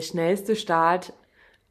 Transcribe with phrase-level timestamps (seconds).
[0.00, 1.12] der schnellste Start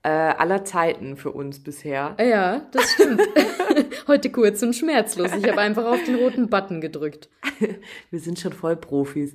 [0.03, 2.15] äh, aller Zeiten für uns bisher.
[2.19, 3.21] Ja, das stimmt.
[4.07, 5.31] Heute kurz und schmerzlos.
[5.35, 7.27] Ich habe einfach auf den roten Button gedrückt.
[8.11, 9.33] Wir sind schon voll Profis.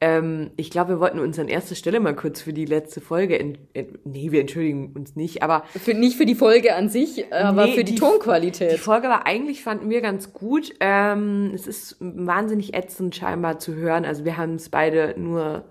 [0.00, 3.36] Ähm, ich glaube, wir wollten uns an erster Stelle mal kurz für die letzte Folge,
[3.36, 7.32] in, in, nee, wir entschuldigen uns nicht, aber für, nicht für die Folge an sich,
[7.32, 8.72] aber nee, für die, die, Tonqualität.
[8.72, 10.72] Die Folge war eigentlich fanden wir ganz gut.
[10.80, 14.04] Ähm, es ist wahnsinnig ätzend scheinbar zu hören.
[14.04, 15.64] Also wir haben es beide nur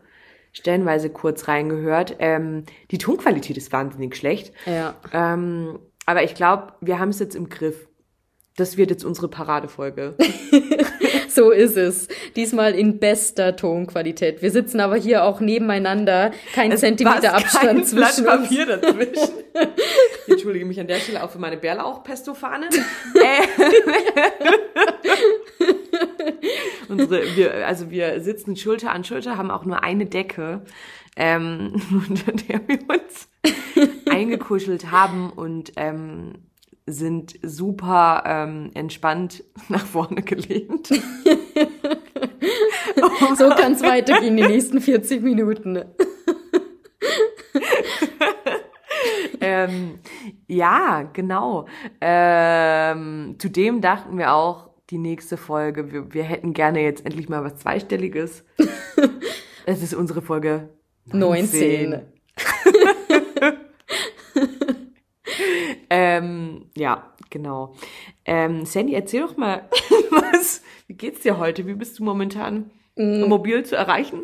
[0.53, 2.15] stellenweise kurz reingehört.
[2.19, 4.53] Ähm, die Tonqualität ist wahnsinnig schlecht.
[4.65, 4.95] Ja.
[5.11, 7.87] Ähm, aber ich glaube, wir haben es jetzt im Griff.
[8.55, 10.15] Das wird jetzt unsere Paradefolge.
[11.27, 12.07] so ist es.
[12.35, 14.43] Diesmal in bester Tonqualität.
[14.43, 16.31] Wir sitzen aber hier auch nebeneinander.
[16.53, 19.33] Kein es Zentimeter Abstand kein zwischen Blatt Papier dazwischen.
[20.27, 22.69] ich entschuldige mich an der Stelle auch für meine Bärlauch-Pesto-Fahne.
[23.15, 23.47] äh.
[26.89, 30.61] Unsere, wir, also wir sitzen Schulter an Schulter, haben auch nur eine Decke,
[31.15, 33.29] ähm, unter der wir uns
[34.09, 36.33] eingekuschelt haben und ähm,
[36.85, 40.87] sind super ähm, entspannt nach vorne gelehnt.
[43.37, 45.85] so kann es weitergehen die nächsten 40 Minuten.
[49.39, 49.99] ähm,
[50.47, 51.67] ja, genau.
[52.01, 55.91] Ähm, zudem dachten wir auch, die nächste Folge.
[55.91, 58.43] Wir, wir hätten gerne jetzt endlich mal was Zweistelliges.
[59.65, 60.69] es ist unsere Folge
[61.05, 61.89] 19.
[61.89, 62.01] 19.
[65.89, 67.75] ähm, ja, genau.
[68.25, 69.69] Ähm, Sandy, erzähl doch mal,
[70.09, 71.67] was, wie geht's dir heute?
[71.67, 73.23] Wie bist du momentan mm.
[73.23, 74.23] mobil zu erreichen?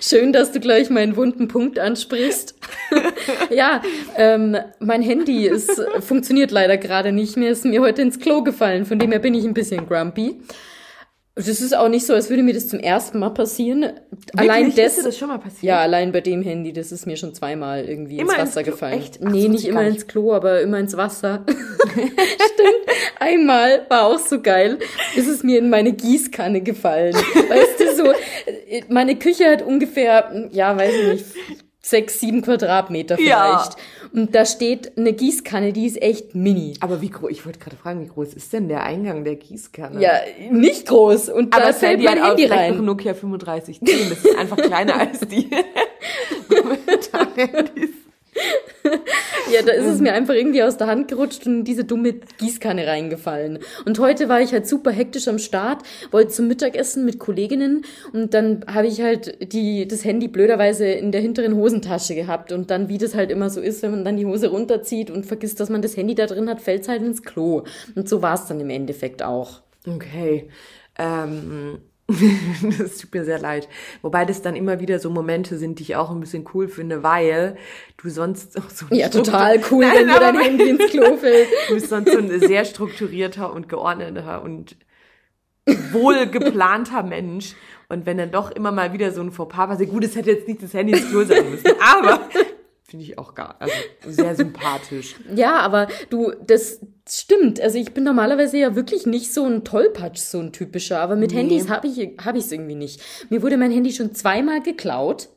[0.00, 2.57] Schön, dass du gleich meinen wunden Punkt ansprichst.
[3.50, 3.82] ja,
[4.16, 7.50] ähm, mein Handy ist, funktioniert leider gerade nicht mehr.
[7.50, 8.84] Ist mir heute ins Klo gefallen.
[8.84, 10.40] Von dem her bin ich ein bisschen grumpy.
[11.38, 13.82] Das ist auch nicht so, als würde mir das zum ersten Mal passieren.
[13.82, 14.00] Wirklich?
[14.36, 15.62] Allein das, ist das schon mal passiert?
[15.62, 18.70] Ja, allein bei dem Handy, das ist mir schon zweimal irgendwie immer ins Wasser ins
[18.70, 18.98] gefallen.
[18.98, 19.20] Echt?
[19.24, 21.44] Ach, nee, nicht immer ins Klo, aber immer ins Wasser.
[21.92, 22.88] Stimmt.
[23.20, 24.80] Einmal war auch so geil,
[25.14, 27.14] ist es mir in meine Gießkanne gefallen.
[27.14, 28.12] weißt du, so,
[28.88, 33.32] meine Küche hat ungefähr, ja, weiß ich nicht, sechs, sieben Quadratmeter vielleicht.
[33.32, 33.70] Ja.
[34.12, 36.74] Und da steht eine Gießkanne, die ist echt mini.
[36.80, 40.00] Aber wie groß, ich wollte gerade fragen, wie groß ist denn der Eingang der Gießkanne?
[40.00, 40.12] Ja,
[40.50, 41.28] nicht groß.
[41.28, 42.76] Und Aber da fällt mein Handy rein.
[42.76, 45.48] Noch Nokia 3510, das ist einfach kleiner als die.
[49.52, 52.14] ja, da ist es mir einfach irgendwie aus der Hand gerutscht und in diese dumme
[52.38, 53.58] Gießkanne reingefallen.
[53.84, 58.34] Und heute war ich halt super hektisch am Start, wollte zum Mittagessen mit Kolleginnen und
[58.34, 62.88] dann habe ich halt die, das Handy blöderweise in der hinteren Hosentasche gehabt und dann,
[62.88, 65.68] wie das halt immer so ist, wenn man dann die Hose runterzieht und vergisst, dass
[65.68, 67.64] man das Handy da drin hat, fällt es halt ins Klo.
[67.94, 69.60] Und so war es dann im Endeffekt auch.
[69.86, 70.48] Okay.
[70.98, 71.78] Ähm,
[72.78, 73.68] das tut mir sehr leid.
[74.00, 77.02] Wobei das dann immer wieder so Momente sind, die ich auch ein bisschen cool finde,
[77.02, 77.56] weil
[77.98, 81.48] du sonst auch so Ja, total cool, Nein, wenn dir dein Handy ins Klo fällt.
[81.68, 84.76] Du bist sonst so ein sehr strukturierter und geordneter und
[85.92, 87.54] wohl geplanter Mensch.
[87.90, 90.48] Und wenn dann doch immer mal wieder so ein Fauxpas passiert, gut, es hätte jetzt
[90.48, 92.20] nicht das Handy ins Klo sein müssen, aber
[92.88, 93.74] Finde ich auch gar, also
[94.06, 95.16] sehr sympathisch.
[95.34, 97.60] ja, aber du, das stimmt.
[97.60, 101.32] Also ich bin normalerweise ja wirklich nicht so ein Tollpatsch, so ein typischer, aber mit
[101.32, 101.36] nee.
[101.36, 103.02] Handys habe ich hab ich's irgendwie nicht.
[103.28, 105.28] Mir wurde mein Handy schon zweimal geklaut.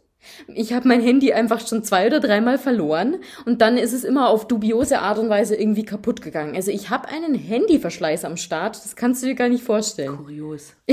[0.47, 4.29] Ich habe mein Handy einfach schon zwei oder dreimal verloren und dann ist es immer
[4.29, 6.55] auf dubiose Art und Weise irgendwie kaputt gegangen.
[6.55, 10.17] Also ich habe einen Handyverschleiß am Start, das kannst du dir gar nicht vorstellen.
[10.17, 10.73] Kurios.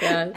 [0.00, 0.32] ja.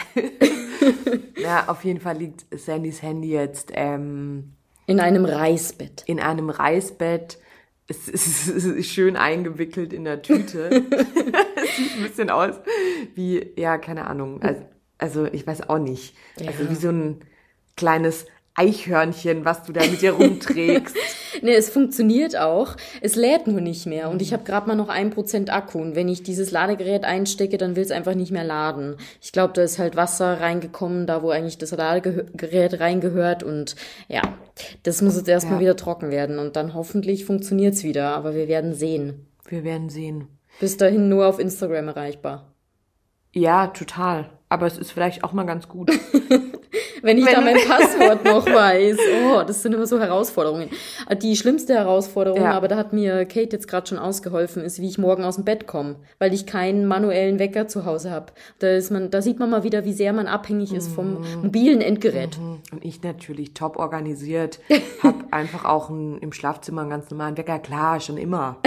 [1.38, 4.56] ja, auf jeden Fall liegt Sandys Handy jetzt ähm,
[4.88, 6.04] in einem Reisbett.
[6.06, 7.40] In einem Reisbett.
[7.88, 10.70] Es ist schön eingewickelt in der Tüte.
[10.70, 12.56] es sieht ein bisschen aus
[13.16, 14.42] wie, ja, keine Ahnung.
[14.42, 14.62] Also,
[14.98, 16.16] also ich weiß auch nicht.
[16.40, 16.48] Ja.
[16.48, 17.22] Also wie so ein
[17.76, 18.26] kleines
[18.58, 20.96] Eichhörnchen, was du da mit dir rumträgst.
[21.42, 22.78] nee, es funktioniert auch.
[23.02, 24.10] Es lädt nur nicht mehr.
[24.10, 25.80] Und ich habe gerade mal noch ein Prozent Akku.
[25.80, 28.96] Und wenn ich dieses Ladegerät einstecke, dann will es einfach nicht mehr laden.
[29.22, 33.44] Ich glaube, da ist halt Wasser reingekommen, da wo eigentlich das Ladegerät reingehört.
[33.44, 33.76] Und
[34.08, 34.22] ja,
[34.84, 35.62] das muss jetzt erstmal ja.
[35.62, 36.40] wieder trocken werden.
[36.40, 38.16] Und dann hoffentlich funktioniert's wieder.
[38.16, 39.28] Aber wir werden sehen.
[39.50, 40.30] Wir werden sehen.
[40.62, 42.54] Bis dahin nur auf Instagram erreichbar.
[43.34, 44.30] Ja, total.
[44.48, 45.90] Aber es ist vielleicht auch mal ganz gut.
[47.02, 48.98] wenn ich Wenn da mein Passwort noch weiß.
[49.28, 50.70] Oh, das sind immer so Herausforderungen.
[51.22, 52.52] Die schlimmste Herausforderung, Ja.
[52.52, 55.46] aber da hat mir Kate jetzt gerade schon ausgeholfen, ist, wie ich morgen aus dem
[55.46, 58.28] Bett komme, weil ich keinen manuellen Wecker zu Hause habe.
[58.60, 61.42] Da ist man, da sieht man mal wieder, wie sehr man abhängig ist vom Mhm.
[61.44, 62.38] mobilen Endgerät.
[62.72, 64.60] Und ich natürlich top organisiert,
[65.04, 67.60] habe einfach auch ein, im Schlafzimmer einen ganz normalen Wecker.
[67.60, 68.58] Klar, schon immer.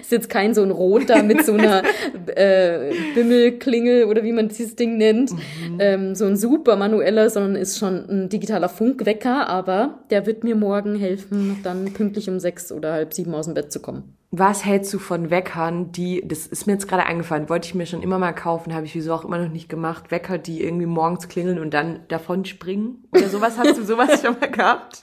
[0.00, 1.82] Ist jetzt kein so ein roter mit so einer
[2.26, 5.76] äh, Bimmelklingel oder wie man dieses Ding nennt, Mhm.
[5.78, 10.56] ähm, so ein super manueller, sondern ist schon ein digitaler Funkwecker, aber der wird mir
[10.56, 14.16] morgen helfen, dann pünktlich um sechs oder halb sieben aus dem Bett zu kommen.
[14.34, 17.84] Was hältst du von Weckern, die, das ist mir jetzt gerade eingefallen, wollte ich mir
[17.84, 20.10] schon immer mal kaufen, habe ich wieso auch immer noch nicht gemacht.
[20.10, 23.58] Wecker, die irgendwie morgens klingeln und dann davon springen oder sowas.
[23.58, 25.02] Hast du sowas schon mal gehabt?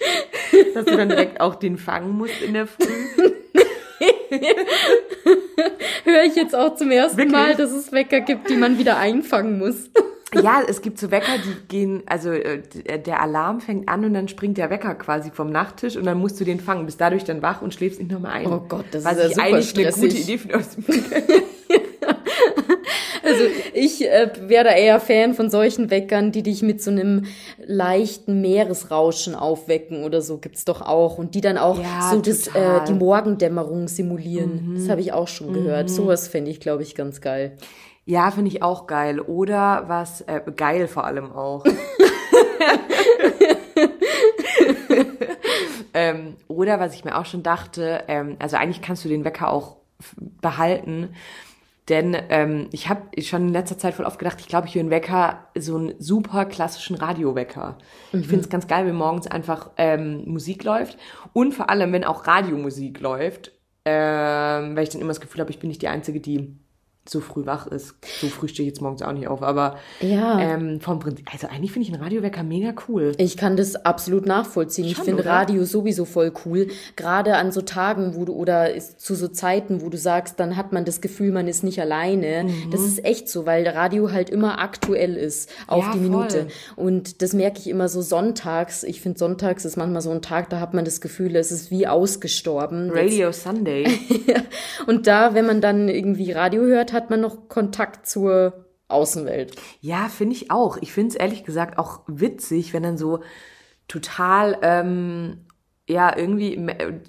[0.73, 2.85] Dass du dann direkt auch den fangen musst in der Früh?
[6.03, 7.33] Höre ich jetzt auch zum ersten Wirklich?
[7.33, 9.89] Mal, dass es Wecker gibt, die man wieder einfangen muss.
[10.31, 12.61] Ja, es gibt so Wecker, die gehen, also äh,
[12.99, 16.39] der Alarm fängt an und dann springt der Wecker quasi vom Nachttisch und dann musst
[16.39, 18.45] du den fangen, bist dadurch dann wach und schläfst nicht nochmal ein.
[18.45, 20.29] Oh Gott, das Was ist ja super eigentlich eine gute stressig.
[20.29, 20.59] Idee finde.
[23.29, 23.43] Also
[23.73, 27.25] ich äh, wäre da eher Fan von solchen Weckern, die dich mit so einem
[27.65, 32.49] leichten Meeresrauschen aufwecken oder so gibt's doch auch und die dann auch Ja, so das.
[32.49, 32.55] Mhm.
[32.55, 34.73] äh, die Morgendämmerung simulieren.
[34.77, 35.89] Das habe ich auch schon gehört.
[35.89, 37.57] Sowas fände ich, glaube ich, ganz geil.
[38.05, 39.19] Ja, finde ich auch geil.
[39.19, 41.63] Oder was, äh, geil vor allem auch.
[45.93, 49.51] ähm, oder was ich mir auch schon dachte, ähm, also eigentlich kannst du den Wecker
[49.51, 49.75] auch
[50.41, 51.09] behalten.
[51.89, 54.81] Denn ähm, ich habe schon in letzter Zeit voll oft gedacht, ich glaube, ich will
[54.81, 57.79] einen Wecker, so einen super klassischen Radiowecker.
[58.13, 60.97] Ich finde es ganz geil, wenn morgens einfach ähm, Musik läuft.
[61.33, 63.51] Und vor allem, wenn auch Radiomusik läuft,
[63.85, 66.55] ähm, weil ich dann immer das Gefühl habe, ich bin nicht die Einzige, die
[67.09, 67.95] so früh wach ist.
[68.21, 70.39] So früh stehe ich jetzt morgens auch nicht auf, aber Ja.
[70.39, 73.13] ähm, vom Prinzip, also eigentlich finde ich einen Radiowecker mega cool.
[73.17, 74.85] Ich kann das absolut nachvollziehen.
[74.85, 75.31] ich Schon, finde oder?
[75.31, 76.67] Radio sowieso voll cool.
[76.95, 80.55] Gerade an so Tagen, wo du oder ist- zu so Zeiten, wo du sagst, dann
[80.57, 82.43] hat man das Gefühl, man ist nicht alleine.
[82.45, 82.71] Mhm.
[82.71, 86.47] Das ist echt so, weil Radio halt immer aktuell ist auf Ja, die Minute.
[86.75, 86.85] voll.
[86.85, 88.83] Und das merke ich immer so sonntags.
[88.83, 91.71] Ich finde sonntags ist manchmal so ein Tag, da hat man das Gefühl, es ist
[91.71, 92.91] wie ausgestorben.
[92.91, 93.85] Radio Sunday.
[94.87, 99.55] Und da, wenn man dann irgendwie Radio hört, hat man noch Kontakt zur Außenwelt.
[99.81, 100.77] Ja, finde ich auch.
[100.81, 103.21] Ich finde es ehrlich gesagt auch witzig, wenn dann so
[103.87, 105.45] total, ähm,
[105.87, 106.55] ja, irgendwie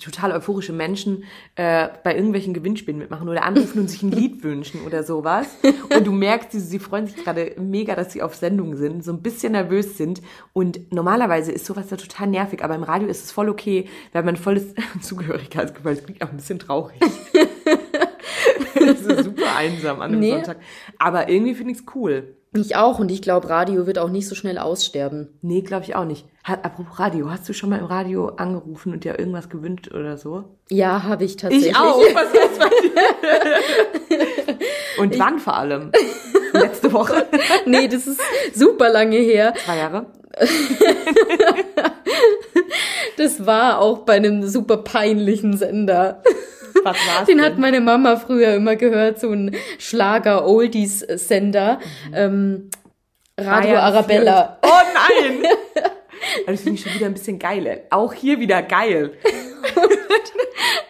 [0.03, 4.83] total euphorische Menschen äh, bei irgendwelchen Gewinnspielen mitmachen oder anrufen und sich ein Lied wünschen
[4.87, 5.49] oder sowas.
[5.95, 9.13] Und du merkst, sie, sie freuen sich gerade mega, dass sie auf Sendung sind, so
[9.13, 10.23] ein bisschen nervös sind.
[10.53, 14.23] Und normalerweise ist sowas ja total nervig, aber im Radio ist es voll okay, weil
[14.23, 16.99] man volles Zugehörigkeitsgefühl, das klingt auch ein bisschen traurig.
[19.61, 20.31] einsam an einem Nee.
[20.33, 20.59] Sonntag.
[20.99, 22.35] Aber irgendwie finde ich es cool.
[22.53, 25.39] Ich auch und ich glaube, Radio wird auch nicht so schnell aussterben.
[25.41, 26.27] Nee, glaube ich auch nicht.
[26.43, 30.17] Hat, apropos Radio, hast du schon mal im Radio angerufen und dir irgendwas gewünscht oder
[30.19, 30.45] so?
[30.69, 31.73] Ja, habe ich tatsächlich.
[31.75, 34.57] Was ist bei dir?
[34.99, 35.93] und wann vor allem?
[36.53, 37.27] Letzte Woche?
[37.67, 38.21] Nee, das ist
[38.55, 39.55] super lange her.
[39.65, 40.07] Zwei Jahre?
[43.17, 46.23] Das war auch bei einem super peinlichen Sender.
[46.85, 47.47] Was war's Den denn?
[47.47, 51.79] hat meine Mama früher immer gehört, so ein Schlager-Oldies-Sender.
[52.15, 52.71] Ähm,
[53.39, 54.59] Radio Bayern Arabella.
[54.63, 54.71] vier.
[54.71, 55.45] Oh nein!
[56.45, 57.85] Aber das finde ich schon wieder ein bisschen geil.
[57.91, 59.13] Auch hier wieder geil.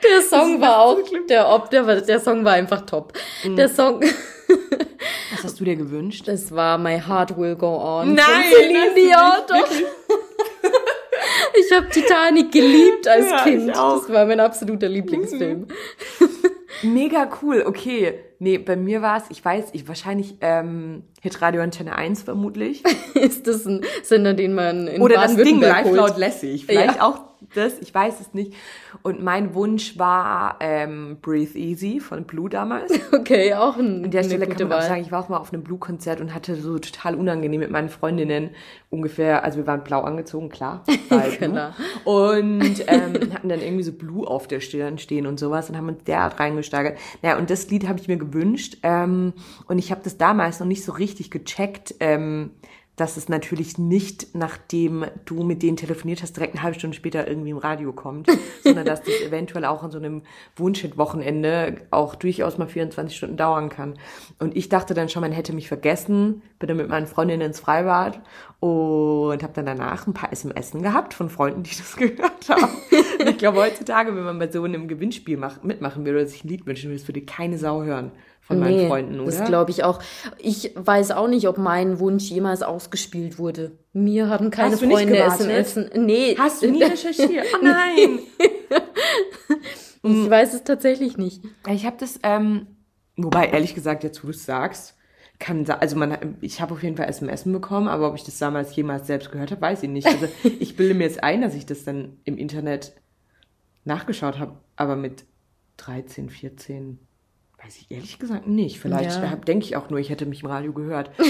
[0.03, 0.99] Der Song war auch,
[1.29, 3.13] der, Ob- der, der Song war einfach top.
[3.45, 3.55] Mhm.
[3.57, 6.27] Der Song, Was hast du dir gewünscht?
[6.27, 8.13] das war My Heart Will Go On.
[8.15, 9.69] Nein, Celine das Dion, doch.
[11.55, 13.69] Ich habe Titanic geliebt als Ja, Kind.
[13.69, 15.67] Das war mein absoluter Lieblingsfilm.
[16.83, 18.15] Mega cool, okay.
[18.39, 22.83] Nee, bei mir war es, ich weiß, ich wahrscheinlich ähm, Hitradio Antenne 1 vermutlich.
[23.15, 26.65] Ist das ein Sender, den man in Oder das Ding live laut lässig.
[26.67, 27.07] Vielleicht Ja.
[27.07, 27.21] auch
[27.55, 28.55] das, ich weiß es nicht.
[29.03, 32.93] Und mein Wunsch war ähm, Breathe Easy von Blue damals.
[33.13, 35.53] Okay, auch ein, An der Stelle kann man auch sagen, ich war auch mal auf
[35.53, 38.51] einem Blue-Konzert und hatte so total unangenehm mit meinen Freundinnen
[38.89, 40.85] ungefähr, also wir waren blau angezogen, klar.
[41.09, 41.51] Blue.
[41.51, 41.75] Klar.
[42.05, 45.89] Und ähm, hatten dann irgendwie so Blue auf der Stirn stehen und sowas und haben
[45.89, 46.99] uns derart reingesteigert.
[47.23, 49.33] Naja, und das Lied habe ich mir gewünscht ähm,
[49.67, 52.53] und ich habe das damals noch nicht so richtig gecheckt, ähm,
[53.01, 57.27] dass es natürlich nicht, nachdem du mit denen telefoniert hast, direkt eine halbe Stunde später
[57.27, 58.29] irgendwie im Radio kommt,
[58.63, 60.23] sondern dass das eventuell auch an so einem
[60.57, 63.95] Wunschhit-Wochenende auch durchaus mal 24 Stunden dauern kann.
[64.39, 67.61] Und ich dachte dann schon, man hätte mich vergessen, bin dann mit meinen Freundinnen ins
[67.61, 68.21] Freibad
[68.61, 72.69] und habe dann danach ein paar SMS gehabt von Freunden, die das gehört haben.
[73.27, 76.49] Ich glaube, heutzutage, wenn man bei so einem Gewinnspiel mach, mitmachen will oder sich ein
[76.49, 78.13] Lied wünschen das würde keine Sau hören.
[78.51, 79.31] Von meinen Freunden, oder?
[79.31, 80.01] Das glaube ich auch.
[80.39, 83.79] Ich weiß auch nicht, ob mein Wunsch jemals ausgespielt wurde.
[83.93, 85.17] Mir haben keine Hast Freunde?
[85.17, 85.79] SMS.
[85.95, 86.37] Nee.
[86.39, 87.47] Hast du nie recherchiert?
[87.55, 88.19] Oh nein!
[90.03, 91.45] Ich weiß es tatsächlich nicht.
[91.69, 92.67] Ich habe das, ähm,
[93.17, 94.97] wobei ehrlich gesagt, jetzt wo du es sagst,
[95.39, 98.75] kann also man, ich habe auf jeden Fall SMS bekommen, aber ob ich das damals
[98.77, 100.07] jemals selbst gehört habe, weiß ich nicht.
[100.07, 100.27] Also
[100.59, 102.95] ich bilde mir jetzt ein, dass ich das dann im Internet
[103.85, 105.25] nachgeschaut habe, aber mit
[105.79, 106.99] 13, 14
[107.65, 108.79] weiß ich ehrlich gesagt nicht.
[108.81, 109.37] Vielleicht Ja.
[109.37, 111.11] denke ich auch nur, ich hätte mich im Radio gehört.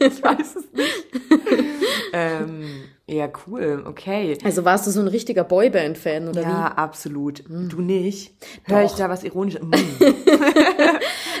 [0.00, 1.08] Ich weiß es nicht.
[2.12, 2.64] ähm,
[3.06, 4.36] ja, cool, okay.
[4.44, 7.42] Also warst du so ein richtiger Boyband-Fan, oder Ja, absolut.
[7.48, 8.32] Du nicht?
[8.64, 9.60] Hör ich da was Ironisches?
[9.62, 10.14] Wie?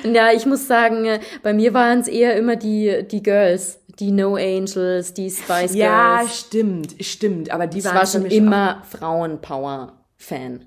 [0.14, 3.80] Ja, ich muss sagen, äh, bei mir waren es eher immer die, die Girls.
[3.98, 6.38] Die No Angels, die Spice Ja, Girls.
[6.38, 7.50] stimmt, stimmt.
[7.50, 10.64] Aber die Ich waren war schon immer Frauenpower-Fan.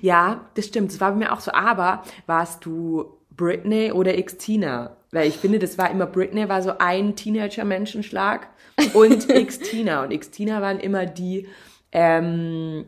[0.00, 0.92] Ja, das stimmt.
[0.92, 1.52] Das war bei mir auch so.
[1.52, 4.96] Aber warst du Britney oder X-Tina?
[5.10, 8.48] Weil ich finde, das war immer Britney war so ein Teenager-Menschenschlag
[8.94, 10.02] und X-Tina.
[10.04, 11.48] Und X-Tina waren immer die
[11.92, 12.84] ähm,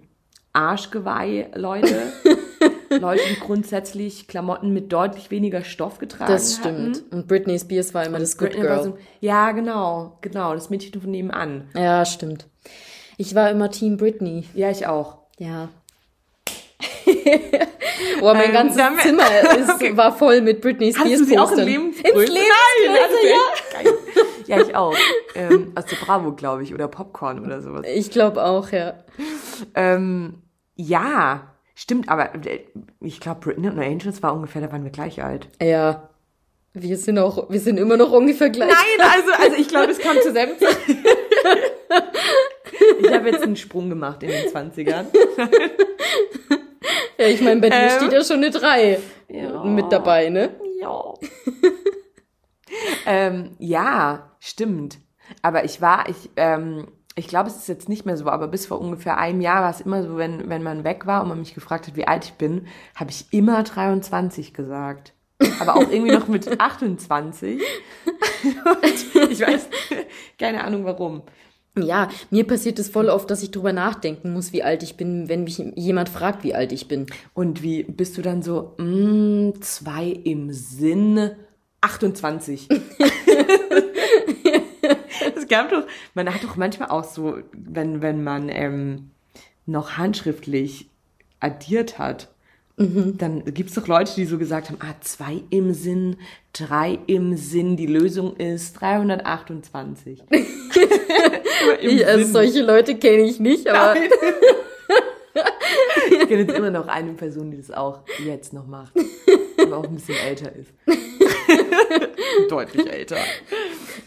[0.53, 2.13] Arschgeweih-Leute.
[2.91, 6.95] Leute, die grundsätzlich Klamotten mit deutlich weniger Stoff getragen Das hatten.
[6.95, 7.13] stimmt.
[7.13, 8.85] Und Britney Spears war immer das Good Britney war Girl.
[8.85, 11.69] so, ja, genau, genau, das Mädchen von nebenan.
[11.75, 12.47] Ja, stimmt.
[13.17, 14.45] Ich war immer Team Britney.
[14.55, 15.19] Ja, ich auch.
[15.39, 15.69] Ja.
[18.21, 19.25] Boah, mein Ähm, ganzes damit- Zimmer
[19.59, 21.67] ist, war voll mit Britney Spears Hast du sie auch Postern.
[21.67, 22.09] Lebensgröße?
[22.21, 23.83] Ins Lebensgröße, Nein, ja.
[23.83, 23.95] Geil.
[24.47, 24.95] Ja, ich auch.
[25.35, 27.83] Ähm, aus der Bravo, glaube ich, oder Popcorn oder sowas.
[27.95, 28.95] Ich glaube auch, ja.
[29.75, 30.43] Ähm,
[30.75, 32.61] ja, stimmt, aber äh,
[33.01, 35.49] ich glaube, Britney und Angels war ungefähr, da waren wir gleich alt.
[35.63, 36.09] Ja.
[36.73, 38.71] Wir sind auch, wir sind immer noch ungefähr gleich.
[38.71, 40.77] Nein, also, also ich glaube, es kam zur selben Zeit.
[43.03, 45.07] Ich habe jetzt einen Sprung gemacht in den 20ern.
[47.21, 47.91] Ja, ich meine, bei dir Ähm.
[47.99, 48.99] steht ja schon eine 3
[49.29, 49.63] Ja.
[49.63, 50.51] mit dabei, ne?
[50.81, 51.15] Ja.
[53.07, 54.97] ähm, ja, stimmt.
[55.43, 58.65] Aber ich war, ich, ähm, ich glaube, es ist jetzt nicht mehr so, aber bis
[58.67, 61.41] vor ungefähr einem Jahr war es immer so, wenn, wenn man weg war und man
[61.41, 65.13] mich gefragt hat, wie alt ich bin, habe ich immer 23 gesagt.
[65.61, 67.61] Aber auch irgendwie noch mit 28.
[68.65, 69.69] Und ich weiß
[70.39, 71.23] keine Ahnung warum.
[71.79, 75.29] Ja, mir passiert es voll oft, dass ich drüber nachdenken muss, wie alt ich bin,
[75.29, 77.07] wenn mich jemand fragt, wie alt ich bin.
[77.33, 81.31] Und wie bist du dann so, mm, zwei im Sinn
[81.81, 82.69] 28?
[85.37, 85.85] Es gab doch,
[86.15, 89.11] man hat doch manchmal auch so, wenn, wenn man ähm,
[89.67, 90.89] noch handschriftlich
[91.41, 92.29] addiert hat,
[92.81, 96.17] dann gibt's doch Leute, die so gesagt haben, ah, zwei im Sinn,
[96.55, 100.23] drei im Sinn, die Lösung ist 328.
[100.31, 100.41] Immer
[101.81, 103.97] im Ich, also solche Leute kenne ich nicht, aber
[106.11, 108.93] Ich kenne jetzt immer noch eine Person, die das auch jetzt noch macht.
[109.59, 110.73] Aber auch ein bisschen älter ist.
[112.49, 113.19] Deutlich älter.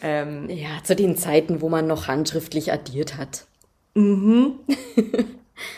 [0.02, 3.46] Ähm, ja, zu den Zeiten, wo man noch handschriftlich addiert hat.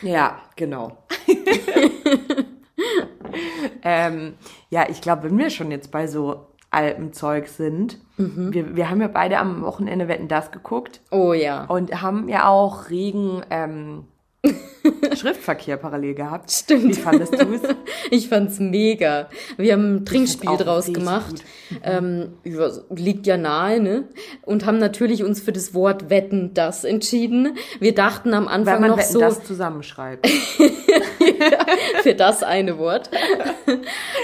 [0.02, 0.98] ja, genau.
[3.84, 4.34] ähm,
[4.70, 9.02] ja, ich glaube, wenn wir schon jetzt bei so altem Zeug sind, wir, wir haben
[9.02, 11.66] ja beide am Wochenende Wetten das geguckt Oh ja.
[11.66, 14.06] und haben ja auch regen ähm,
[15.16, 16.52] Schriftverkehr parallel gehabt.
[16.52, 16.90] Stimmt.
[16.90, 17.62] Wie fandest du es?
[18.12, 19.30] Ich fand's mega.
[19.58, 21.44] Wir haben ein Trinkspiel draus gemacht.
[21.84, 24.04] Ähm, ja, liegt ja nahe, ne?
[24.44, 27.58] Und haben natürlich uns für das Wort Wetten das entschieden.
[27.80, 30.28] Wir dachten am Weil Anfang man noch Wetten so das zusammenschreibt.
[32.04, 33.10] für das eine Wort.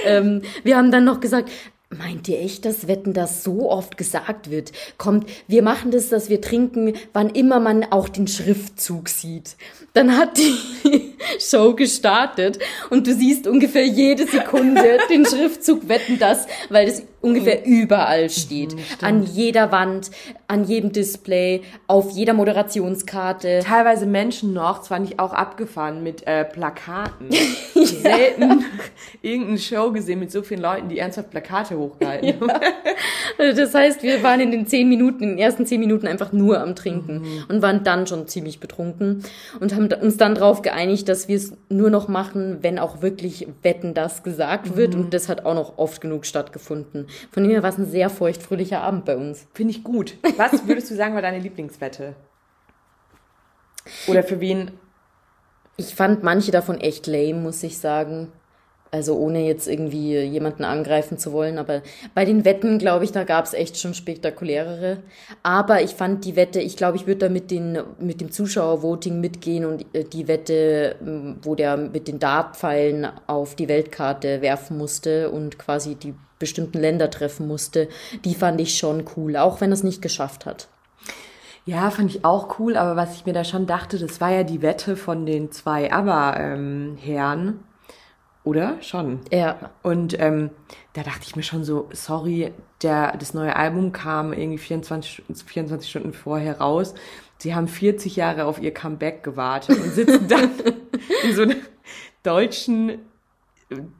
[0.05, 1.49] ähm, wir haben dann noch gesagt,
[1.97, 4.71] meint ihr echt, dass Wetten das so oft gesagt wird?
[4.97, 9.55] Kommt, wir machen das, dass wir trinken, wann immer man auch den Schriftzug sieht.
[9.93, 16.47] Dann hat die Show gestartet und du siehst ungefähr jede Sekunde den Schriftzug Wetten das,
[16.69, 18.75] weil das ungefähr überall steht.
[19.01, 20.11] An jeder Wand,
[20.47, 23.61] an jedem Display, auf jeder Moderationskarte.
[23.63, 27.29] teilweise Menschen noch, zwar nicht auch abgefahren mit äh, Plakaten.
[27.73, 28.65] Selten
[29.21, 32.61] irgendeine Show gesehen mit so vielen Leuten, die ernsthaft Plakate hochgehalten haben.
[33.37, 36.59] Das heißt, wir waren in den zehn Minuten, in den ersten zehn Minuten einfach nur
[36.59, 39.23] am Trinken und waren dann schon ziemlich betrunken
[39.59, 43.47] und haben uns dann darauf geeinigt, dass wir es nur noch machen, wenn auch wirklich
[43.63, 47.07] Wetten das gesagt wird und das hat auch noch oft genug stattgefunden.
[47.31, 49.47] Von dem her war es ein sehr feuchtfröhlicher Abend bei uns.
[49.53, 50.17] Finde ich gut.
[50.37, 52.15] Was würdest du sagen, war deine Lieblingswette?
[54.07, 54.71] Oder für wen?
[55.77, 58.31] Ich fand manche davon echt lame, muss ich sagen.
[58.93, 61.57] Also ohne jetzt irgendwie jemanden angreifen zu wollen.
[61.57, 61.81] Aber
[62.13, 64.97] bei den Wetten, glaube ich, da gab es echt schon spektakulärere.
[65.43, 69.21] Aber ich fand die Wette, ich glaube, ich würde da mit, den, mit dem Zuschauervoting
[69.21, 70.97] mitgehen und äh, die Wette,
[71.41, 77.09] wo der mit den Dartpfeilen auf die Weltkarte werfen musste und quasi die bestimmten Länder
[77.09, 77.87] treffen musste,
[78.25, 80.67] die fand ich schon cool, auch wenn er es nicht geschafft hat.
[81.65, 84.43] Ja, fand ich auch cool, aber was ich mir da schon dachte, das war ja
[84.43, 87.47] die Wette von den zwei ABBA-Herren.
[87.47, 87.59] Ähm,
[88.43, 88.81] oder?
[88.81, 89.19] Schon.
[89.31, 89.71] Ja.
[89.83, 90.49] Und ähm,
[90.93, 95.89] da dachte ich mir schon so, sorry, der, das neue Album kam irgendwie 24, 24
[95.89, 96.95] Stunden vorher raus.
[97.37, 100.51] Sie haben 40 Jahre auf ihr Comeback gewartet und sitzen dann
[101.23, 101.55] in so einer
[102.23, 102.97] deutschen äh,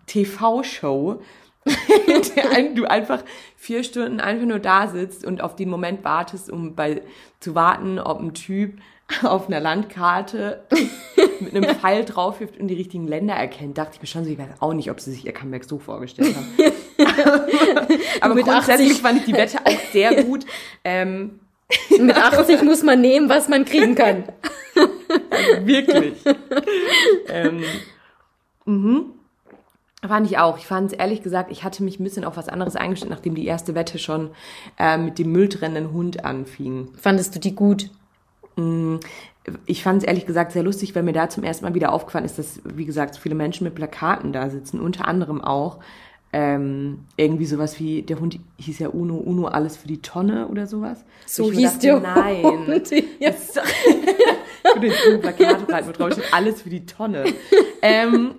[0.08, 1.22] TV-Show,
[1.66, 3.24] in der du einfach
[3.56, 7.04] vier Stunden einfach nur da sitzt und auf den Moment wartest, um bei,
[7.40, 8.80] zu warten, ob ein Typ
[9.24, 10.64] auf einer Landkarte
[11.42, 14.50] mit einem Pfeil draufwirft und die richtigen Länder erkennt, dachte ich mir schon, sie weiß
[14.60, 16.72] auch nicht, ob sie sich ihr Comeback so vorgestellt haben.
[18.22, 19.02] aber mit grundsätzlich 80.
[19.02, 20.46] fand ich die Wette auch sehr gut.
[20.84, 21.40] Ähm,
[21.90, 24.26] mit 80 muss man nehmen, was man kriegen kann.
[25.30, 26.16] Also wirklich.
[27.28, 27.64] ähm,
[28.66, 29.06] mhm.
[30.06, 30.58] Fand ich auch.
[30.58, 33.36] Ich fand es ehrlich gesagt, ich hatte mich ein bisschen auf was anderes eingestellt, nachdem
[33.36, 34.32] die erste Wette schon
[34.80, 36.90] äh, mit dem mülltrennenden Hund anfing.
[37.00, 37.92] Fandest du die gut?
[38.56, 38.98] Mm,
[39.66, 42.26] ich fand es ehrlich gesagt sehr lustig, weil mir da zum ersten Mal wieder aufgefallen
[42.26, 45.80] ist, dass, wie gesagt, so viele Menschen mit Plakaten da sitzen, unter anderem auch
[46.34, 50.66] ähm, irgendwie sowas wie, der Hund hieß ja Uno, Uno alles für die Tonne oder
[50.66, 51.04] sowas.
[51.26, 52.44] So hieß dachte, der Nein.
[52.44, 52.70] Hund.
[55.22, 57.26] Plakat wo drauf steht, alles für die Tonne.
[57.82, 58.36] ähm,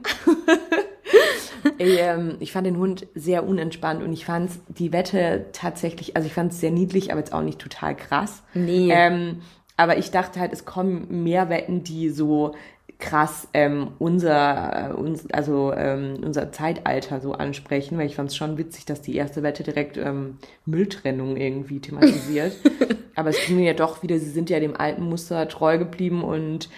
[1.77, 6.27] ich, ähm, ich fand den Hund sehr unentspannt und ich fand die Wette tatsächlich, also
[6.27, 8.43] ich fand es sehr niedlich, aber jetzt auch nicht total krass.
[8.55, 8.89] Nee.
[8.91, 9.43] Ähm,
[9.77, 12.55] aber ich dachte halt, es kommen mehr Wetten, die so
[13.03, 18.59] krass ähm, unser, uns, also ähm, unser Zeitalter so ansprechen, weil ich fand es schon
[18.59, 22.53] witzig, dass die erste Wette direkt ähm, Mülltrennung irgendwie thematisiert.
[23.15, 26.71] Aber es ging ja doch wieder, sie sind ja dem alten Muster treu geblieben und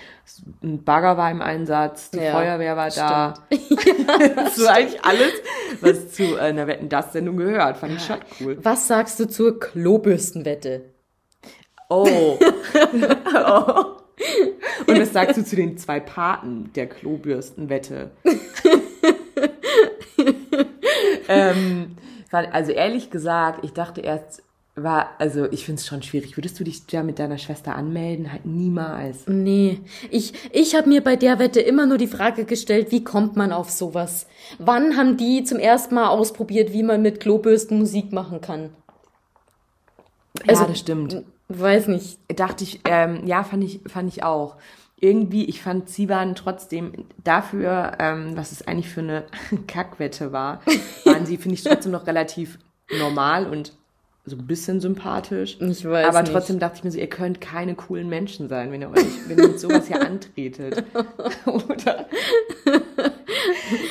[0.62, 3.34] ein Bagger war im Einsatz, die ja, Feuerwehr war da.
[4.56, 5.32] so eigentlich alles,
[5.80, 8.58] was zu einer Wetten das Sendung gehört, fand ich schon cool.
[8.62, 10.93] Was sagst du zur Klobürstenwette?
[11.88, 12.06] Oh.
[13.34, 13.84] oh.
[14.86, 18.10] Und was sagst du zu den zwei Paten der Klobürstenwette?
[21.28, 21.96] ähm,
[22.30, 24.42] also ehrlich gesagt, ich dachte erst,
[24.76, 26.36] war, also ich finde es schon schwierig.
[26.36, 28.32] Würdest du dich da mit deiner Schwester anmelden?
[28.32, 29.28] Halt niemals.
[29.28, 29.78] Nee.
[30.10, 33.52] Ich, ich habe mir bei der Wette immer nur die Frage gestellt, wie kommt man
[33.52, 34.26] auf sowas?
[34.58, 38.70] Wann haben die zum ersten Mal ausprobiert, wie man mit Klobürsten Musik machen kann?
[40.48, 41.22] Also, ja, das stimmt.
[41.48, 42.18] Weiß nicht.
[42.38, 44.56] Dachte ich, ähm, ja, fand ich, fand ich auch.
[44.98, 49.24] Irgendwie, ich fand, sie waren trotzdem dafür, ähm, was es eigentlich für eine
[49.66, 50.62] Kackwette war,
[51.04, 52.58] waren sie, finde ich, trotzdem noch relativ
[52.98, 53.72] normal und
[54.26, 55.58] so ein bisschen sympathisch.
[55.60, 56.32] Ich weiß Aber nicht.
[56.32, 59.36] trotzdem dachte ich mir so, ihr könnt keine coolen Menschen sein, wenn ihr euch, wenn
[59.36, 60.82] ihr mit sowas hier antretet.
[61.44, 62.06] Oder?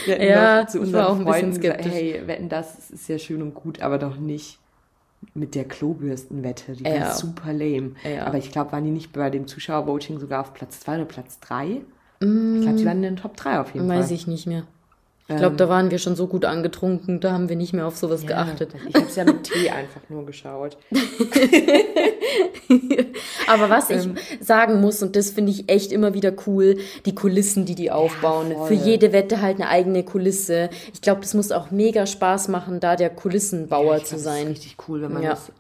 [0.07, 1.85] ja, zu unseren auch ein Freunden bisschen skeptisch.
[1.85, 4.57] Gesagt, hey, wetten, das ist ja schön und gut, aber doch nicht
[5.33, 6.73] mit der Klobürstenwette.
[6.73, 7.01] Die ja.
[7.01, 7.91] war super lame.
[8.03, 8.25] Ja.
[8.25, 11.39] Aber ich glaube, waren die nicht bei dem Zuschauervoting sogar auf Platz 2 oder Platz
[11.39, 11.81] 3?
[12.21, 12.55] Mm.
[12.55, 14.03] Ich glaube, sie waren in den Top 3 auf jeden Weiß Fall.
[14.03, 14.63] Weiß ich nicht mehr.
[15.29, 15.69] Ich glaube, da ähm.
[15.69, 18.71] waren wir schon so gut angetrunken, da haben wir nicht mehr auf sowas ja, geachtet.
[18.89, 20.77] Ich habe es ja mit Tee einfach nur geschaut.
[23.47, 24.17] Aber was ich ähm.
[24.41, 28.51] sagen muss, und das finde ich echt immer wieder cool, die Kulissen, die die aufbauen.
[28.51, 30.69] Ja, Für jede Wette halt eine eigene Kulisse.
[30.93, 34.47] Ich glaube, das muss auch mega Spaß machen, da der Kulissenbauer ja, zu sein.
[34.47, 35.53] Das ist richtig cool, wenn man das,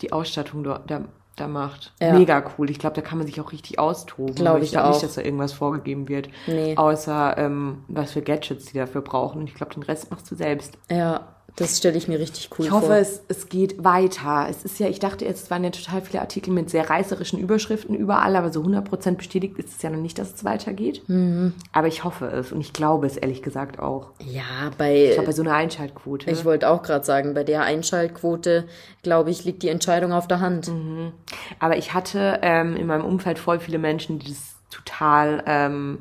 [0.00, 1.04] die Ausstattung dort, da
[1.36, 1.92] da macht.
[2.00, 2.14] Ja.
[2.14, 2.70] Mega cool.
[2.70, 4.34] Ich glaube, da kann man sich auch richtig austoben.
[4.34, 6.28] Glaube ich, ich glaube nicht, dass da irgendwas vorgegeben wird.
[6.46, 6.76] Nee.
[6.76, 9.40] Außer ähm, was für Gadgets die dafür brauchen.
[9.40, 10.78] Und ich glaube, den Rest machst du selbst.
[10.90, 11.35] Ja.
[11.56, 12.66] Das stelle ich mir richtig cool vor.
[12.66, 14.46] Ich hoffe, es, es geht weiter.
[14.50, 17.38] Es ist ja, ich dachte jetzt, es waren ja total viele Artikel mit sehr reißerischen
[17.38, 21.02] Überschriften überall, aber so 100% bestätigt ist es ja noch nicht, dass es weitergeht.
[21.08, 21.54] Mhm.
[21.72, 24.10] Aber ich hoffe es und ich glaube es ehrlich gesagt auch.
[24.22, 25.06] Ja, bei.
[25.06, 26.30] Ich glaube, bei so einer Einschaltquote.
[26.30, 28.66] Ich wollte auch gerade sagen, bei der Einschaltquote,
[29.02, 30.68] glaube ich, liegt die Entscheidung auf der Hand.
[30.68, 31.12] Mhm.
[31.58, 35.42] Aber ich hatte ähm, in meinem Umfeld voll viele Menschen, die das total.
[35.46, 36.00] Ähm,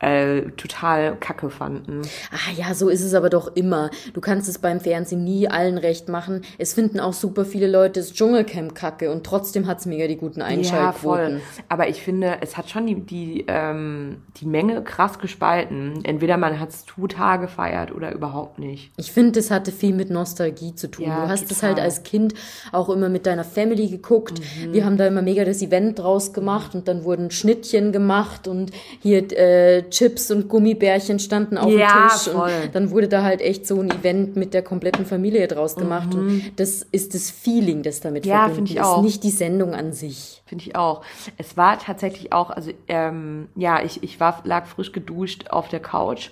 [0.00, 2.02] äh, total kacke fanden.
[2.30, 3.90] Ah ja, so ist es aber doch immer.
[4.14, 6.42] Du kannst es beim Fernsehen nie allen recht machen.
[6.58, 10.16] Es finden auch super viele Leute das Dschungelcamp kacke und trotzdem hat es mega die
[10.16, 11.34] guten Einschaltquoten.
[11.34, 11.40] Ja, voll.
[11.68, 16.02] Aber ich finde, es hat schon die, die, ähm, die Menge krass gespalten.
[16.04, 18.92] Entweder man hat es total gefeiert oder überhaupt nicht.
[18.96, 21.06] Ich finde, es hatte viel mit Nostalgie zu tun.
[21.06, 22.34] Ja, du hast es halt als Kind
[22.72, 24.40] auch immer mit deiner Family geguckt.
[24.40, 24.72] Mhm.
[24.72, 28.70] Wir haben da immer mega das Event draus gemacht und dann wurden Schnittchen gemacht und
[29.00, 32.32] hier äh, Chips und Gummibärchen standen auf Ja, dem Tisch.
[32.32, 32.52] voll.
[32.66, 36.14] Und dann wurde da halt echt so ein Event mit der kompletten Familie draus gemacht.
[36.14, 38.30] Und das ist das Feeling, das damit Mhm.
[38.30, 39.02] Ja, verbunden ich ist, auch.
[39.02, 40.42] nicht die Sendung an sich.
[40.46, 41.02] Finde ich auch.
[41.36, 45.80] Es war tatsächlich auch, also ähm, ja, ich, ich war, lag frisch geduscht auf der
[45.80, 46.30] Couch,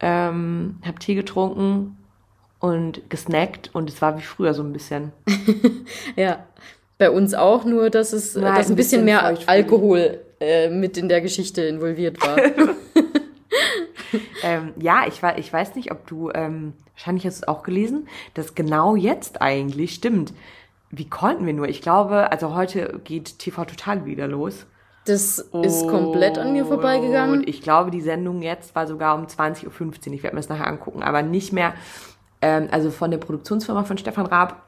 [0.00, 1.96] ähm, hab Tee getrunken
[2.60, 5.12] und gesnackt und es war wie früher so ein bisschen.
[6.16, 6.44] Ja,
[6.98, 9.36] bei uns auch, nur dass es, halt dass ein ein bisschen, bisschen mehr.
[9.46, 12.36] Alkohol äh, mit in der Geschichte involviert war.
[14.42, 17.62] Ähm, ja, ich, war, ich weiß nicht, ob du, ähm, wahrscheinlich hast du es auch
[17.62, 20.32] gelesen, dass genau jetzt eigentlich stimmt.
[20.90, 21.68] Wie konnten wir nur?
[21.68, 24.66] Ich glaube, also heute geht TV Total wieder los.
[25.06, 27.40] Das ist komplett an mir vorbeigegangen.
[27.40, 30.14] Und ich glaube, die Sendung jetzt war sogar um 20.15 Uhr.
[30.14, 31.74] Ich werde mir das nachher angucken, aber nicht mehr,
[32.40, 34.62] ähm, also von der Produktionsfirma von Stefan Raab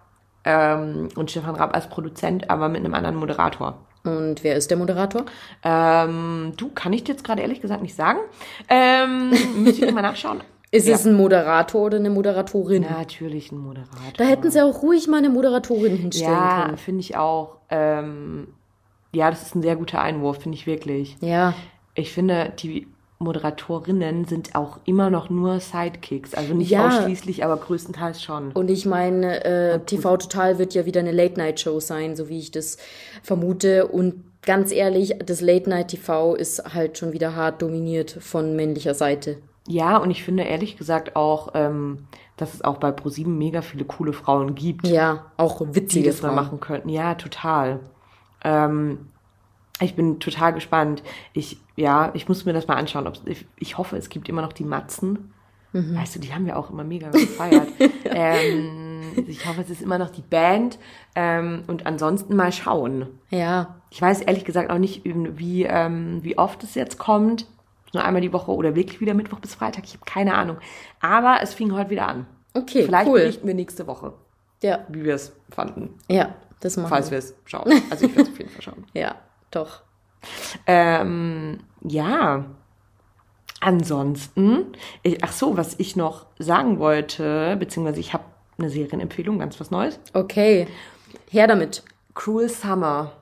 [0.46, 3.78] ähm, und Stefan Raab als Produzent, aber mit einem anderen Moderator.
[4.04, 5.24] Und wer ist der Moderator?
[5.64, 8.18] Ähm, du, kann ich dir jetzt gerade ehrlich gesagt nicht sagen.
[8.68, 9.30] Ähm,
[9.64, 10.40] müsste ich mal nachschauen.
[10.70, 10.94] Ist Ja.
[10.94, 12.82] es ein Moderator oder eine Moderatorin?
[12.82, 14.12] Natürlich ein Moderator.
[14.16, 16.76] Da hätten sie auch ruhig mal eine Moderatorin hinstellen Ja, können.
[16.76, 17.56] finde ich auch.
[17.70, 18.48] Ähm,
[19.12, 21.16] ja, das ist ein sehr guter Einwurf, finde ich wirklich.
[21.20, 21.54] Ja,
[21.94, 26.34] Ich finde, die Moderatorinnen sind auch immer noch nur Sidekicks.
[26.34, 26.86] Also nicht Ja.
[26.86, 28.52] ausschließlich, aber größtenteils schon.
[28.52, 32.50] und ich meine, äh, TV Total wird ja wieder eine Late-Night-Show sein, so wie ich
[32.50, 32.76] das
[33.22, 33.86] vermute.
[33.86, 39.38] Und ganz ehrlich, das Late-Night-TV ist halt schon wieder hart dominiert von männlicher Seite.
[39.68, 43.84] Ja, und ich finde ehrlich gesagt auch, ähm, dass es auch bei ProSieben mega viele
[43.84, 46.36] coole Frauen gibt, Ja, auch die witzige das mal Frauen.
[46.36, 46.88] machen könnten.
[46.90, 47.80] Ja, total.
[48.44, 49.06] Ähm,
[49.80, 51.02] ich bin total gespannt.
[51.32, 53.10] Ich, ja, ich muss mir das mal anschauen.
[53.26, 55.32] Ich, ich hoffe, es gibt immer noch die Matzen.
[55.72, 55.96] Mhm.
[55.96, 57.68] Weißt du, die haben wir auch immer mega gefeiert.
[58.04, 60.78] ähm, ich hoffe, es ist immer noch die Band.
[61.14, 63.06] Ähm, und ansonsten mal schauen.
[63.30, 67.46] Ja, Ich weiß ehrlich gesagt auch nicht, wie, ähm, wie oft es jetzt kommt.
[67.92, 69.84] Nur einmal die Woche oder wirklich wieder Mittwoch bis Freitag.
[69.84, 70.58] Ich habe keine Ahnung.
[71.00, 72.26] Aber es fing heute wieder an.
[72.54, 73.20] okay, Vielleicht cool.
[73.20, 74.12] berichten wir nächste Woche,
[74.62, 75.94] Ja, wie wir es fanden.
[76.08, 77.12] ja, das machen Falls wir.
[77.12, 77.70] wir es schauen.
[77.90, 78.84] Also ich werde es auf jeden Fall schauen.
[78.94, 79.14] Ja,
[79.50, 79.82] doch.
[80.66, 82.44] Ähm, ja.
[83.60, 84.66] Ansonsten,
[85.02, 88.24] ich, ach so, was ich noch sagen wollte, beziehungsweise ich habe
[88.58, 89.98] eine Serienempfehlung, ganz was Neues.
[90.12, 90.66] Okay,
[91.30, 91.82] her damit.
[92.14, 93.12] Cruel Summer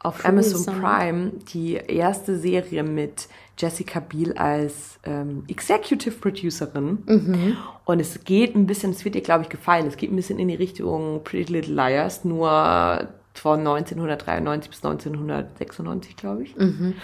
[0.00, 0.80] auf Cruel Amazon Summer.
[0.80, 3.28] Prime, die erste Serie mit
[3.58, 6.98] Jessica Biel als ähm, Executive Producerin.
[7.06, 7.56] Mhm.
[7.84, 10.38] Und es geht ein bisschen, es wird dir, glaube ich, gefallen, es geht ein bisschen
[10.38, 16.56] in die Richtung Pretty Little Liars, nur von 1993 bis 1996, glaube ich.
[16.56, 16.94] Mhm.